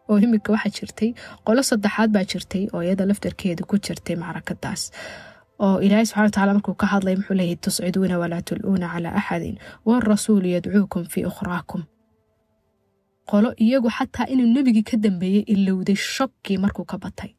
Oo 0.10 0.18
iminka 0.26 0.50
waxaa 0.56 0.74
jirtay 0.78 1.10
qolo 1.48 1.62
saddexaad 1.70 2.10
baa 2.16 2.26
jirtay 2.32 2.64
oo 2.74 2.82
iyada 2.86 3.06
laftarkeedu 3.10 3.64
ku 3.70 3.76
jirtay 3.86 4.16
macrakadaas. 4.22 4.82
Oo 5.64 5.78
ilaahay 5.86 6.06
subxana 6.10 6.28
wataala 6.30 6.52
markuu 6.58 6.76
ka 6.82 6.86
hadlay 6.94 7.16
muxuu 7.20 7.36
leeyahy 7.40 7.58
tusciduuna 7.64 8.16
walaa 8.22 8.42
tul'uuna 8.48 8.88
calaa 8.94 9.14
axadin 9.20 9.56
waarasuulu 9.88 10.48
yadcuukum 10.56 11.04
fii 11.12 11.26
ukhraakum 11.32 11.82
qolo 13.30 13.50
iyagu 13.66 13.90
xataa 13.98 14.26
inuu 14.34 14.50
nebigii 14.56 14.86
ka 14.90 14.98
dambeeyey 15.04 15.44
ilowday 15.54 15.96
shokkii 16.14 16.58
markuu 16.64 16.86
ka 16.92 16.98
batay. 17.04 17.32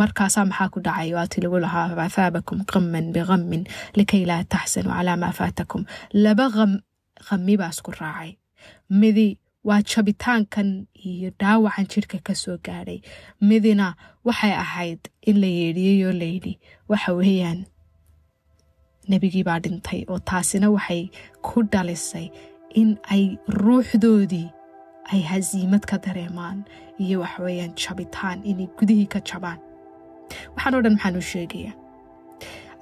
Markaasaa 0.00 0.44
maxaa 0.50 0.68
ku 0.74 0.78
dhacay? 0.86 1.10
Waati 1.16 1.38
lagu 1.44 1.58
lahaa 1.64 1.94
fathaabakum 1.98 2.58
qaman 2.70 3.06
biqamin 3.14 3.62
likay 3.98 4.22
laa 4.30 4.42
taxsanuu 4.52 4.92
calaa 4.96 5.16
maa 5.22 5.32
faatakum. 5.38 5.82
Laba 6.24 6.46
qami 7.26 7.54
baa 7.60 7.70
isku 7.74 7.90
raacay. 8.00 8.30
Midi 9.00 9.28
waa 9.68 9.80
jabitaankan 9.90 10.68
iyo 11.08 11.30
dhaawacan 11.40 11.86
jidhka 11.92 12.18
ka 12.26 12.34
soo 12.42 12.56
gaadhay 12.66 12.98
midina 13.48 13.86
waxay 14.26 14.52
ahayd 14.64 15.00
in 15.28 15.36
la 15.42 15.48
yeedhiyey 15.58 15.98
oo 16.06 16.12
layidhi 16.22 16.52
waxa 16.90 17.10
weeyaan 17.18 17.60
nebigii 19.10 19.44
baa 19.48 19.60
dhintay 19.64 20.00
oo 20.10 20.18
taasina 20.28 20.66
waxay 20.76 21.02
ku 21.46 21.56
dhalisay 21.72 22.26
in 22.80 22.90
ay 23.14 23.24
ruuxdoodii 23.62 24.48
ay 25.12 25.20
hasiimad 25.30 25.84
ka 25.90 25.96
dareemaan 26.04 26.64
iyo 27.04 27.20
waxweeyaan 27.24 27.72
jabitaan 27.82 28.38
inay 28.50 28.68
gudihii 28.78 29.06
ka 29.14 29.20
jabaan. 29.28 29.58
Waxaan 30.56 30.74
o 30.74 30.80
dhan 30.84 30.94
maxaan 30.96 31.16
u 31.20 31.22
sheegayaa. 31.32 31.74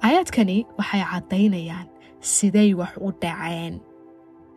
Aayaadkani 0.03 0.57
waxay 0.79 1.03
caddaynayaan 1.11 1.87
siday 2.33 2.69
wax 2.79 2.93
u 3.05 3.11
dhaceen. 3.21 3.75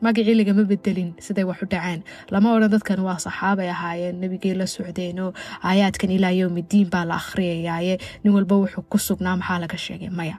Magacii 0.03 0.35
lagama 0.39 0.65
bedelin 0.71 1.11
siday 1.27 1.45
wax 1.51 1.63
u 1.63 1.67
dhaceen. 1.73 2.01
Lama 2.31 2.55
odhan 2.57 2.71
dadkan 2.75 3.01
waa 3.07 3.19
saxaabay 3.27 3.69
ahaayeen 3.75 4.21
nebigay 4.23 4.55
la 4.55 4.67
socdeenoo 4.67 5.31
aayaadkan 5.69 6.11
ilaa 6.17 6.35
yowmidiin 6.41 6.91
baa 6.95 7.05
la 7.11 7.15
akhriyayaaye 7.23 7.95
nin 8.25 8.33
walba 8.37 8.55
wuxuu 8.63 8.85
ku 8.91 8.99
sugnaa 8.99 9.37
maxaa 9.41 9.59
laga 9.65 9.79
sheegay? 9.87 10.09
Maya 10.19 10.37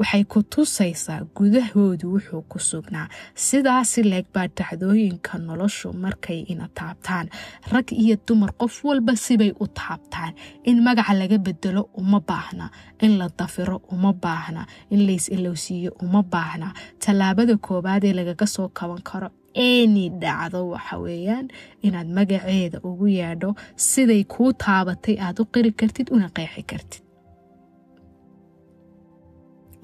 waxay 0.00 0.24
ku 0.32 0.38
tusaysaa 0.52 1.20
gudahoodu 1.36 2.06
wuxuu 2.14 2.42
ku 2.50 2.58
sugnaa. 2.70 3.08
Sidaasi 3.46 4.00
leeg 4.10 4.26
baa 4.34 4.46
dhacdooyinka 4.56 5.38
noloshu 5.46 5.88
markay 6.04 6.40
ina 6.52 6.66
taabtaan. 6.78 7.26
Rag 7.72 7.86
iyo 8.02 8.16
dumar 8.26 8.52
qof 8.60 8.74
walba 8.84 9.12
sibay 9.24 9.52
u 9.62 9.66
taabtaan. 9.80 10.32
In 10.64 10.78
magaca 10.86 11.14
laga 11.20 11.38
bedelo 11.46 11.82
uma 12.00 12.20
baahna. 12.20 12.66
In 13.04 13.12
la 13.18 13.28
dafiro 13.38 13.76
uma 13.92 14.12
baahna. 14.24 14.62
In 14.90 15.00
lays 15.06 15.28
ilowsiiyo 15.28 15.90
uma 16.04 16.22
baahna. 16.22 16.68
Tallaabada 17.02 17.56
koowaad 17.66 18.04
ee 18.04 18.12
lagaga 18.18 18.46
soo 18.46 18.68
kaban 18.68 19.02
karo 19.10 19.28
eni 19.54 20.08
dhacdo 20.22 20.68
waxa 20.72 20.96
weeyaan 21.04 21.46
inaad 21.86 22.08
magaceeda 22.16 22.78
ugu 22.88 23.06
yeedho 23.18 23.50
siday 23.76 24.24
kuu 24.24 24.52
taabatay 24.64 25.16
aad 25.20 25.40
u 25.42 25.44
qiri 25.52 25.72
kartid 25.80 26.08
una 26.16 26.28
qeexi 26.36 26.62
kartid 26.70 27.02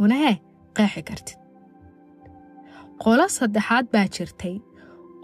unahe 0.05 0.33
qeexi 0.77 1.03
kartid. 1.09 1.39
Qolo 3.03 3.25
saddexaad 3.39 3.87
baa 3.95 4.07
jirtay 4.17 4.57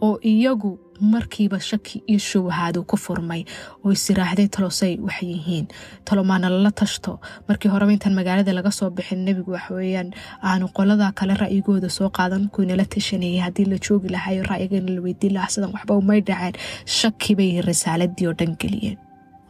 oo 0.06 0.16
iyagu 0.32 0.70
markiiba 1.12 1.58
shaki 1.68 1.96
iyo 2.10 2.18
shubahaadu 2.28 2.80
ku 2.90 2.96
furmay. 3.04 3.42
Oo 3.84 3.90
isiraaxday 3.96 4.48
talosay 4.54 4.92
wax 5.06 5.18
yihiin. 5.30 5.66
Talomaana 6.06 6.48
lala 6.54 6.70
tashto. 6.80 7.12
Markii 7.48 7.70
horeba 7.74 7.92
intaan 7.96 8.14
magaalada 8.18 8.52
laga 8.58 8.70
soo 8.78 8.90
bixin 8.96 9.24
nebigu 9.26 9.50
waxaweyaan 9.56 10.08
aanu 10.50 10.66
qolada 10.76 11.08
kale 11.18 11.34
ra'yigooda 11.42 11.90
soo 11.98 12.08
qaadan 12.18 12.44
kuynala 12.54 12.84
tashanayay 12.94 13.40
haddii 13.46 13.66
la 13.72 13.78
joogi 13.86 14.08
lahayo 14.14 14.42
ra'yigana 14.52 14.90
la 14.96 15.00
weydiin 15.06 15.34
lahaa 15.36 15.52
sidan 15.54 15.72
waxba 15.76 15.92
umay 16.02 16.20
dhaceen. 16.28 16.54
Shaki 16.98 17.32
bay 17.38 17.50
risaaladii 17.68 18.26
oo 18.30 18.34
dhan 18.38 18.52
geliyeen 18.62 18.98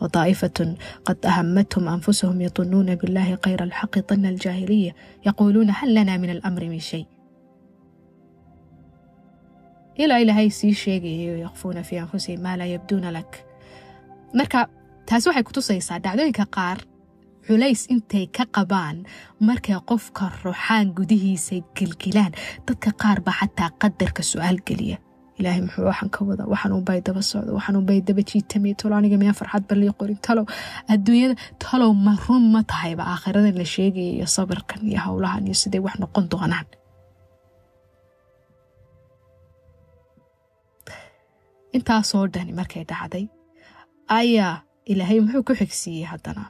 وطائفة 0.03 0.59
قد 1.05 1.17
أهمتهم 1.25 1.87
أنفسهم 1.95 2.41
يظنون 2.41 2.89
بالله 2.95 3.37
غير 3.45 3.63
الحق 3.63 3.93
ظن 4.09 4.25
الجاهلية 4.25 4.91
يقولون 5.27 5.69
هل 5.69 5.89
لنا 5.97 6.17
من 6.17 6.29
الأمر 6.29 6.63
من 6.73 6.79
شيء 6.79 7.05
ilaa 10.03 10.19
ilaahay 10.23 10.49
sii 10.49 10.73
sheegayo 10.73 11.37
yakfuuna 11.37 11.83
fii 11.83 11.97
anfusihim 11.97 12.41
maa 12.41 12.55
laa 12.57 12.65
yabduuna 12.75 13.11
lak 13.11 13.31
marka 14.33 14.59
taasi 15.05 15.27
waxay 15.29 15.43
kutusaysaa 15.49 15.99
dhacdooyinka 16.05 16.45
qaar 16.57 16.77
culays 17.47 17.81
intay 17.93 18.25
ka 18.37 18.43
qabaan 18.55 18.97
markay 19.47 19.75
qofka 19.91 20.25
ruxaan 20.45 20.87
gudihiisa 20.97 21.55
gilgilaan 21.77 22.31
dadka 22.67 22.89
qaar 23.01 23.19
baa 23.27 23.35
xataa 23.41 23.69
qadarka 23.81 24.21
su-aal 24.31 24.59
geliya 24.67 24.97
ilaahay 25.38 25.60
muxuu 25.66 25.84
waxaan 25.90 26.10
ka 26.14 26.20
wada 26.28 26.44
waxaan 26.52 26.72
unbay 26.78 26.98
daba 27.06 27.22
socda 27.30 27.50
waxaan 27.58 27.76
unbay 27.80 27.98
daba 28.08 28.22
jiitamay 28.30 28.72
talo 28.80 28.94
aniga 28.98 29.16
miyaan 29.20 29.38
farxad 29.40 29.64
balii 29.70 29.92
qorin. 30.00 30.18
Talow 30.26 30.44
adduunyada 30.92 31.34
talow 31.64 31.90
ma 32.06 32.12
run 32.24 32.44
ma 32.54 32.60
tahayba 32.72 33.02
aakhiradan 33.12 33.54
la 33.60 33.66
sheegaya 33.74 34.10
iyo 34.18 34.26
sabirkan 34.36 34.80
iyo 34.90 35.00
howlahan 35.06 35.42
iyo 35.48 35.56
siday 35.62 35.80
wax 35.86 35.96
noqon 36.02 36.24
doonaan. 36.32 36.66
Intaasoo 41.76 42.24
dhani 42.34 42.52
markay 42.58 42.84
dhacday 42.90 43.24
ayaa 44.18 44.54
ilaahay 44.92 45.18
muxuu 45.24 45.42
ku 45.48 45.52
xigsiiyey 45.60 46.06
haddana. 46.12 46.44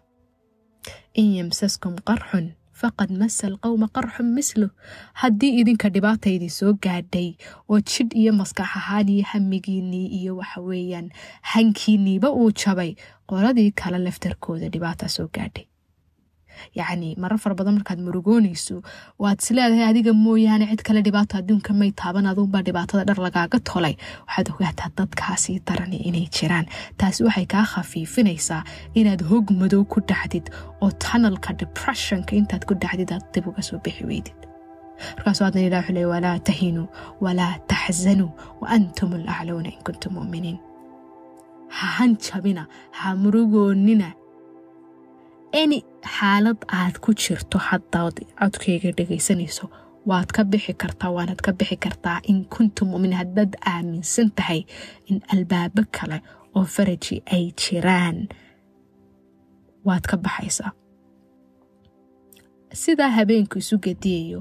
In 1.20 1.28
yamsaskum 1.38 1.94
qarxun 2.08 2.46
faqad 2.80 3.10
masa 3.20 3.46
alqowma 3.50 3.88
qarxun 3.96 4.28
mislu 4.38 4.68
haddii 5.22 5.52
idinka 5.60 5.88
dhibaataydii 5.96 6.52
soo 6.58 6.72
gaadhay 6.86 7.28
oo 7.70 7.78
jidh 7.90 8.16
iyo 8.22 8.32
maskax 8.40 8.70
ahaan 8.80 9.08
iyo 9.16 9.24
hamigiinnii 9.32 10.06
iyo 10.20 10.32
waxa 10.40 10.60
weeyaan 10.70 11.08
hankiinniiba 11.52 12.28
uu 12.40 12.50
jabay 12.62 12.90
qoladii 13.30 13.70
kale 13.80 13.98
laftarkooda 14.06 14.68
dhibaataa 14.74 15.08
soo 15.16 15.28
gaadhay 15.38 15.66
yacni 16.80 17.08
marar 17.22 17.38
fara 17.42 17.54
badan 17.60 17.74
markaad 17.78 18.00
murugoonayso 18.06 18.76
waad 19.22 19.38
isleedahay 19.44 19.86
adiga 19.90 20.12
mooyaane 20.24 20.66
cid 20.70 20.82
kale 20.86 21.00
dhibaato 21.06 21.34
adduunka 21.40 21.70
may 21.80 21.90
taaban 22.02 22.26
aduunbaa 22.32 22.62
dhibaatada 22.68 23.04
dhar 23.08 23.18
lagaaga 23.26 23.58
tolay 23.70 23.94
waxaad 24.28 24.48
ogaataa 24.54 24.90
dadkaasii 25.00 25.58
darani 25.68 25.98
inay 26.08 26.26
jiraan 26.36 26.66
taasi 27.00 27.20
waxay 27.28 27.46
kaa 27.54 27.64
khafiifinaysaa 27.72 28.62
inaad 29.00 29.22
hog 29.30 29.46
madow 29.60 29.82
ku 29.92 29.98
dhacdid 30.10 30.46
oo 30.82 30.90
tanalka 31.04 31.50
depressionka 31.62 32.32
intaad 32.40 32.62
ku 32.68 32.74
dhacdid 32.82 33.10
aad 33.16 33.24
dib 33.34 33.44
uga 33.50 33.62
soo 33.68 33.78
bixi 33.84 34.04
weydid 34.10 34.38
markaasuu 35.16 35.46
adna 35.48 35.60
ilah 35.68 35.82
wuxuu 35.88 36.10
walaa 36.14 36.38
tahinuu 36.48 36.86
walaa 37.24 37.54
taxzanuu 37.72 38.30
wa 38.60 38.66
antum 38.76 39.10
alaclowna 39.18 39.68
in 39.74 39.80
kuntum 39.86 40.12
mu'miniin 40.18 40.58
ha 41.76 41.86
hanjabina 41.98 42.62
ha 42.98 43.08
murugoonina 43.22 44.08
any 45.62 45.78
xaalad 46.16 46.60
aad 46.80 46.94
ku 47.04 47.10
jirto 47.22 47.58
haddaad 47.68 48.16
codkayga 48.40 48.90
dhegaysanayso 48.98 49.64
waad 50.10 50.28
ka 50.36 50.42
bixi 50.50 50.72
kartaa 50.82 51.10
waanad 51.16 51.40
ka 51.46 51.50
bixi 51.58 51.76
kartaa 51.84 52.18
in 52.30 52.38
kuntum 52.54 52.88
mumin 52.92 53.14
haddaad 53.20 53.52
aaminsan 53.72 54.28
tahay 54.38 54.60
in 55.10 55.18
albaabo 55.32 55.82
kale 55.96 56.18
oo 56.56 56.64
faraji 56.74 57.16
ay 57.34 57.44
jiraan. 57.60 58.18
Waad 59.88 60.04
ka 60.10 60.16
baxaysaa. 60.24 60.70
Sidaa 62.82 63.10
habeenku 63.16 63.58
isu 63.58 63.76
gediyayo 63.84 64.40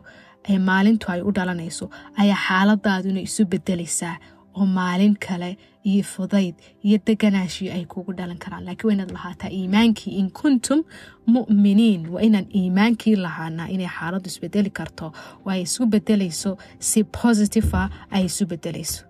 ee 0.50 0.60
maalintu 0.68 1.06
ay 1.14 1.22
u 1.22 1.32
dhalanayso 1.38 1.86
ayaa 2.22 2.40
xaaladaaduna 2.48 3.22
isu 3.28 3.42
bedelaysaa 3.52 4.16
oo 4.58 4.66
maalin 4.66 5.16
kale 5.28 5.58
iyo 5.84 6.04
fudayd 6.04 6.56
iyo 6.84 6.98
deganaashii 7.08 7.70
ay 7.76 7.86
kugu 7.86 8.14
dhalan 8.18 8.38
karaan. 8.38 8.66
Laakiin 8.66 8.88
waa 8.88 8.94
inaad 8.96 9.12
lahaataa 9.12 9.50
iimaankii 9.60 10.14
in 10.20 10.30
kuntum 10.32 10.80
mu'miniin. 11.28 12.02
Waa 12.14 12.22
inaan 12.22 12.48
iimaankii 12.56 13.16
lahaanaa 13.16 13.68
inay 13.76 13.88
xaaladdu 13.98 14.28
isbedeli 14.32 14.70
karto. 14.70 15.06
Oo 15.46 15.50
ay 15.52 15.62
isu 15.62 15.86
bedelayso 15.86 16.58
si 16.80 17.04
positiva 17.04 17.90
ay 18.12 18.26
isu 18.26 18.46
bedelayso 18.52 19.04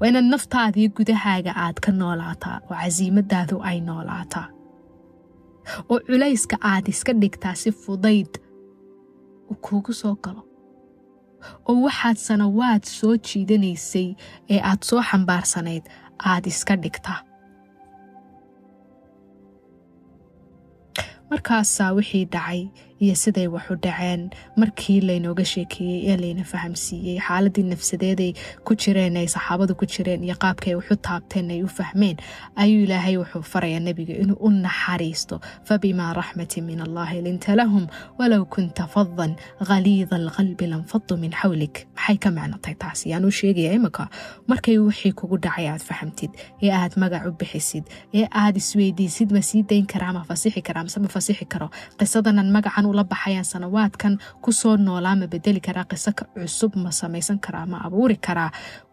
waa 0.00 0.08
inaad 0.08 0.24
naftaadii 0.32 0.88
gudahaaga 0.88 1.52
aad 1.64 1.76
ka 1.84 1.92
noolaataa. 1.92 2.60
Oo 2.70 2.74
casiimadaadu 2.80 3.56
ay 3.62 3.80
noolaataa. 3.80 4.46
Oo 5.88 5.98
culayska 6.06 6.56
aad 6.62 6.88
iska 6.88 7.12
dhigtaa 7.12 7.54
si 7.54 7.72
fudayd 7.72 8.32
uu 9.50 9.54
kuugu 9.64 9.92
soo 9.92 10.14
galo 10.24 10.42
oo 11.68 11.76
waxaad 11.86 12.16
sanawaad 12.26 12.82
soo 12.98 13.14
jiidanaysay 13.28 14.08
ee 14.54 14.60
aad 14.70 14.80
soo 14.88 15.00
xambaarsanayd 15.10 15.84
aad 16.30 16.44
iska 16.52 16.74
dhigtaa 16.84 17.18
markaasaa 21.30 21.92
wixii 21.98 22.24
dhacay 22.34 22.60
iyo 23.00 23.14
siday 23.22 23.46
wax 23.48 23.70
u 23.70 23.76
dhaceen. 23.84 24.30
Markii 24.56 25.00
laynooga 25.00 25.44
sheekeeyey 25.44 26.10
ee 26.12 26.16
layna 26.22 26.44
fahamsiiyey 26.44 27.18
xaaladii 27.26 27.64
nafsadeeday 27.72 28.32
ku 28.64 28.74
jireen 28.82 29.16
ay 29.16 29.26
saxaabadu 29.34 29.74
ku 29.80 29.86
jireen 29.86 30.24
iyo 30.24 30.34
qaabkay 30.44 30.74
waxu 30.80 30.96
taabteen 31.08 31.50
ay 31.50 31.62
u 31.62 31.68
fahmeen 31.68 32.16
ayuu 32.56 32.84
ilaahay 32.84 33.16
wuxuu 33.16 33.42
farayaa 33.52 33.80
nebiga 33.80 34.14
inuu 34.22 34.36
u 34.46 34.50
naxariisto. 34.50 35.40
Fabimaa 35.64 36.12
raxmatin 36.20 36.64
min 36.64 36.80
allahi 36.86 37.22
linta 37.22 37.56
lahum 37.56 37.86
walow 38.18 38.44
kunta 38.44 38.86
fadan 38.94 39.36
khaliida 39.68 40.16
alqalbi 40.16 40.66
lanfadu 40.72 41.16
min 41.16 41.32
xawlik 41.40 41.86
maxay 41.96 42.16
ka 42.24 42.30
macnotay 42.30 42.74
taas 42.82 43.06
yaanuu 43.06 43.30
sheegaya 43.40 43.72
imika 43.78 44.08
markay 44.48 44.76
wixii 44.78 45.12
kugu 45.12 45.36
dhacay 45.44 45.66
aad 45.72 45.82
fahamtid 45.90 46.30
ee 46.62 46.70
aad 46.80 46.92
magac 47.02 47.24
u 47.28 47.32
bixisid 47.40 47.84
ee 48.14 48.26
aad 48.42 48.56
isweydiisid 48.60 49.32
ma 49.36 49.42
sii 49.48 49.62
dayn 49.70 49.86
karaa 49.92 50.12
ma 50.12 50.22
fasixi 50.28 50.62
karaa 50.68 50.84
mise 50.84 50.98
ma 51.00 51.08
fasixi 51.08 51.44
karo. 51.52 51.68
Qisadanan 51.98 52.48
magacan 52.56 52.86
ula 52.92 53.04
baxayaan 53.12 53.44
sanawaadkan 53.52 54.14
ku 54.44 54.50
soo 54.60 54.76
noolaa 54.86 55.16
ma 55.20 55.26
bedeli 55.32 55.60
karaa 55.66 55.86
qiso 55.90 56.10
cusub 56.18 56.72
ma 56.82 56.90
samaysan 57.00 57.38
karaa 57.44 57.66
ma 57.72 57.78
abuuri 57.86 58.16
karaa. 58.26 58.50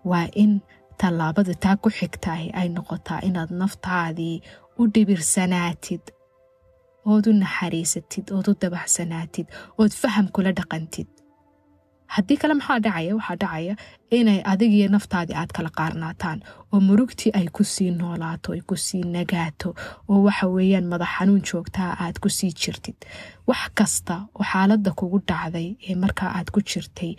Waa 0.09 0.27
in 0.43 0.53
tallaabada 1.01 1.53
taa 1.63 1.75
ku 1.83 1.89
xigtaah 1.97 2.41
ay 2.59 2.67
noqotaa 2.75 3.19
inaad 3.27 3.51
naftaadii 3.61 4.35
u 4.79 4.83
dhibirsanaatid 4.93 6.03
ood 7.11 7.25
u 7.29 7.33
naxariisatid 7.41 8.25
ood 8.35 8.47
u 8.51 8.53
dabaxsanaatid 8.61 9.47
ood 9.81 9.91
faham 10.01 10.27
kula 10.35 10.51
dhaqantid 10.59 11.07
haddii 12.15 12.37
kale 12.41 12.53
maxaa 12.59 12.79
dhacaya? 12.85 13.15
Waxaa 13.19 13.35
dhacaya 13.43 13.75
inay 14.17 14.39
adigiyo 14.51 14.87
naftaadii 14.95 15.35
aad 15.41 15.51
kala 15.57 15.69
qaarnaataan 15.79 16.39
oo 16.73 16.79
murugtii 16.87 17.31
ay 17.39 17.47
ku 17.55 17.63
sii 17.73 17.91
noolaato 17.99 18.53
ay 18.55 18.61
ku 18.69 18.75
sii 18.85 19.03
nagaato 19.15 19.69
oo 20.09 20.21
waxa 20.27 20.47
weeyaan 20.55 20.87
madax 20.91 21.11
xanuun 21.17 21.41
joogtaa 21.49 21.91
aad 22.03 22.17
ku 22.23 22.29
sii 22.37 22.51
jirtid. 22.61 22.95
Wax 23.47 23.61
kasta 23.77 24.15
oo 24.35 24.43
xaaladda 24.51 24.91
kugu 24.99 25.19
dhacday 25.29 25.67
ee 25.89 25.95
markaa 26.03 26.31
aad 26.37 26.49
ku 26.55 26.59
jirtay 26.69 27.13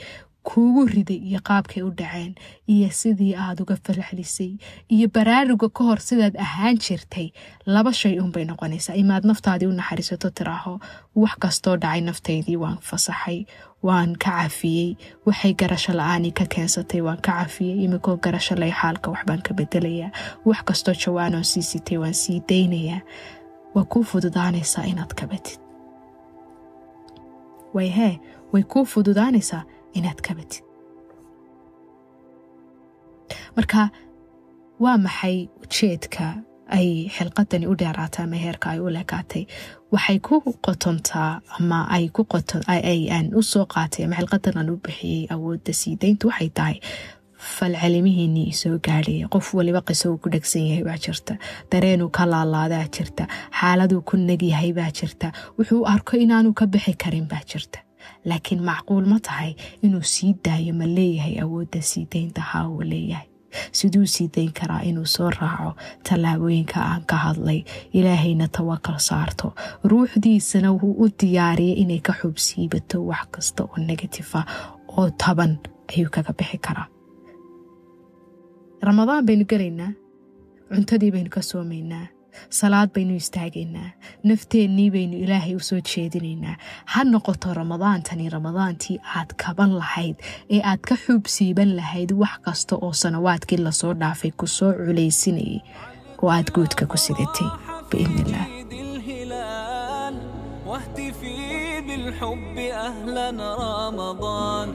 kuugu 0.48 0.82
riday 0.92 1.20
iyo 1.28 1.40
qaabkay 1.48 1.82
u 1.82 1.90
dhaceen 1.98 2.32
iyo 2.74 2.88
sidii 3.00 3.34
aad 3.44 3.58
uga 3.62 3.76
falxlisay 3.84 4.52
iyo 4.94 5.06
baraaruga 5.14 5.68
ka 5.76 5.84
hor 5.88 6.00
sidaad 6.08 6.36
ahaan 6.44 6.78
jirtay 6.84 7.28
laba 7.74 7.92
shay 8.00 8.14
unbay 8.24 8.44
noqonaysaa. 8.48 8.96
Imaad 9.02 9.24
naftaadii 9.28 9.68
u 9.68 9.72
naxariisato 9.80 10.30
tiraaho 10.30 10.74
wax 11.22 11.34
kastoo 11.42 11.76
dhacay 11.82 12.00
naftaydii 12.08 12.56
waan 12.62 12.78
fasaxay 12.88 13.38
waan 13.82 14.16
ka 14.16 14.30
cafiyey. 14.42 14.96
Waxay 15.26 15.52
garasho 15.60 15.92
la'aanii 15.92 16.32
ka 16.38 16.44
keensatay 16.54 17.00
waan 17.06 17.20
ka 17.26 17.32
cafiyey. 17.44 17.84
Imikoo 17.84 18.16
garasho 18.24 18.54
lay 18.56 18.70
xaalka 18.80 19.10
waxbaan 19.14 19.42
ka 19.46 19.54
bedelayaa. 19.54 20.10
Wax 20.44 20.60
kastoo 20.68 20.94
jawaanoo 21.02 21.42
sii 21.50 21.62
sitay 21.62 21.98
waan 21.98 22.14
sii 22.14 22.40
daynayaa. 22.48 23.00
Waa 23.74 23.84
kuu 23.84 24.02
fududaanaysaa 24.02 24.84
inaad 24.92 25.14
kabatid 25.14 25.58
way 27.74 27.88
hee 27.88 28.18
way 28.52 28.62
kuu 28.62 28.84
fududaanaysaa 28.84 29.62
inaad 29.92 30.20
kabatid 30.28 30.64
marka 33.56 33.90
waa 34.80 34.98
maxay 34.98 35.48
ujeedka 35.62 36.26
ay 36.76 36.88
xilqadani 37.16 37.66
u 37.66 37.74
dheeraatay 37.80 38.24
ama 38.24 38.36
ay 38.72 38.78
u 38.80 38.88
lekaatay 38.98 39.44
waxay 39.92 40.18
ku 40.26 40.34
qotontaa 40.66 41.40
ama 41.58 41.78
ay 41.96 42.08
ku 42.08 42.22
qoton 42.32 42.62
u 43.38 43.42
soo 43.42 43.64
qaatay 43.74 44.04
ama 44.04 44.16
xilqadan 44.20 44.56
aan 44.58 44.70
u 44.70 44.76
bixiyey 44.84 45.26
awoodda 45.34 45.72
siidayntu 45.80 46.24
waxay 46.30 46.50
tahay 46.58 46.76
falcelimihiinii 47.38 48.52
soo 48.52 48.78
gaadhaya. 48.86 49.28
Qof 49.28 49.54
waliba 49.54 49.80
qiso 49.88 50.10
uu 50.12 50.18
ku 50.22 50.28
dhegsan 50.32 50.62
yahay 50.68 50.84
baa 50.84 50.98
jirta 51.04 51.34
dareenuu 51.72 52.08
ka 52.16 52.26
laalaadaa 52.32 52.86
jirta 52.96 53.24
xaaladuu 53.60 54.02
ku 54.08 54.16
negyahay 54.16 54.72
baa 54.78 54.90
jirta 54.98 55.32
wuxuu 55.58 55.84
arko 55.92 56.16
inaanu 56.24 56.52
ka 56.58 56.66
bixi 56.66 56.94
karin 57.02 57.26
baa 57.32 57.42
jirta. 57.50 57.78
Laakiin 58.28 58.62
macquul 58.68 59.04
ma 59.12 59.18
tahay 59.26 59.54
inuu 59.82 60.02
sii 60.14 60.34
daayo 60.44 60.74
ma 60.74 60.86
leeyahay 60.96 61.34
awoodda 61.44 61.80
siidaynta 61.90 62.40
haa 62.50 62.66
uu 62.68 62.82
leeyahay 62.92 63.28
siduu 63.72 64.06
sii 64.06 64.28
dayn 64.36 64.52
karaa 64.60 64.80
inuu 64.90 65.06
soo 65.06 65.30
raaco 65.30 65.70
tallaabooyinka 66.08 66.80
aan 66.80 67.02
ka 67.10 67.16
hadlay? 67.16 67.60
Ilaahayna 67.92 68.48
tawakal 68.48 68.98
saarto. 68.98 69.54
Ruuxdiisana 69.84 70.72
wuu 70.72 70.94
u 71.04 71.08
diyaariyay 71.20 71.80
inay 71.82 72.00
ka 72.00 72.12
xubsiibato 72.20 73.04
wax 73.06 73.26
kasta 73.30 73.64
oo 73.64 73.76
negatifa 73.88 74.40
oo 74.96 75.10
taban 75.10 75.58
ayuu 75.92 76.10
kaga 76.10 76.32
bixi 76.38 76.58
karaa. 76.58 76.86
Ramadaan 78.82 79.26
baynu 79.26 79.44
gelaynaa. 79.50 79.92
Cuntadii 80.74 81.10
baynu 81.12 81.30
ka 81.30 81.42
soomaynaa 81.42 82.06
salaad 82.59 82.89
baynu 82.95 83.15
istaagaynaa 83.21 83.89
nafteennii 84.29 84.89
baynu 84.95 85.15
ilaahay 85.23 85.55
u 85.55 85.59
soo 85.69 85.79
jeedinaynaa 85.91 86.55
ha 86.93 87.03
noqoto 87.11 87.53
ramadaantani 87.59 88.29
ramadaantii 88.35 88.97
aad 89.19 89.29
kaban 89.43 89.71
lahayd 89.81 90.15
ee 90.55 90.61
aad 90.71 90.81
ka 90.89 90.95
xuubsiiban 91.05 91.71
lahayd 91.79 92.11
wax 92.21 92.35
kasta 92.45 92.75
oo 92.85 92.93
sanawaadkii 93.03 93.57
lasoo 93.67 93.93
dhaafay 94.01 94.31
ku 94.39 94.47
soo 94.57 94.71
culaysinayay 94.85 95.59
oo 96.23 96.29
aad 96.37 96.47
guudka 96.55 96.85
ku 96.91 96.97
sidatay 97.05 97.49
biidni 97.91 98.21
illaah 99.21 99.53
واهتفي 100.67 101.81
بالحب 101.87 102.57
أهلا 102.57 103.27
رمضان 103.89 104.69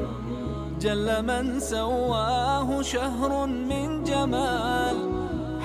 جل 0.80 1.08
من 1.26 1.60
سواه 1.60 2.82
شهر 2.82 3.46
من 3.46 4.04
جمال 4.04 4.96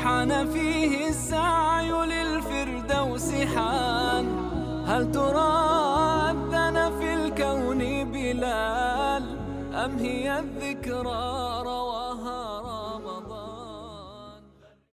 حان 0.05 0.53
فيه 0.53 1.09
السعي 1.09 1.91
للفردوس 1.91 3.33
حان 3.33 4.27
هل 4.87 5.13
ترى 5.13 5.51
أذن 6.31 6.99
في 6.99 7.15
الكون 7.15 7.79
بلال 8.13 9.25
أم 9.75 9.99
هي 9.99 10.39
الذكرى 10.39 11.63
رواه 11.65 12.08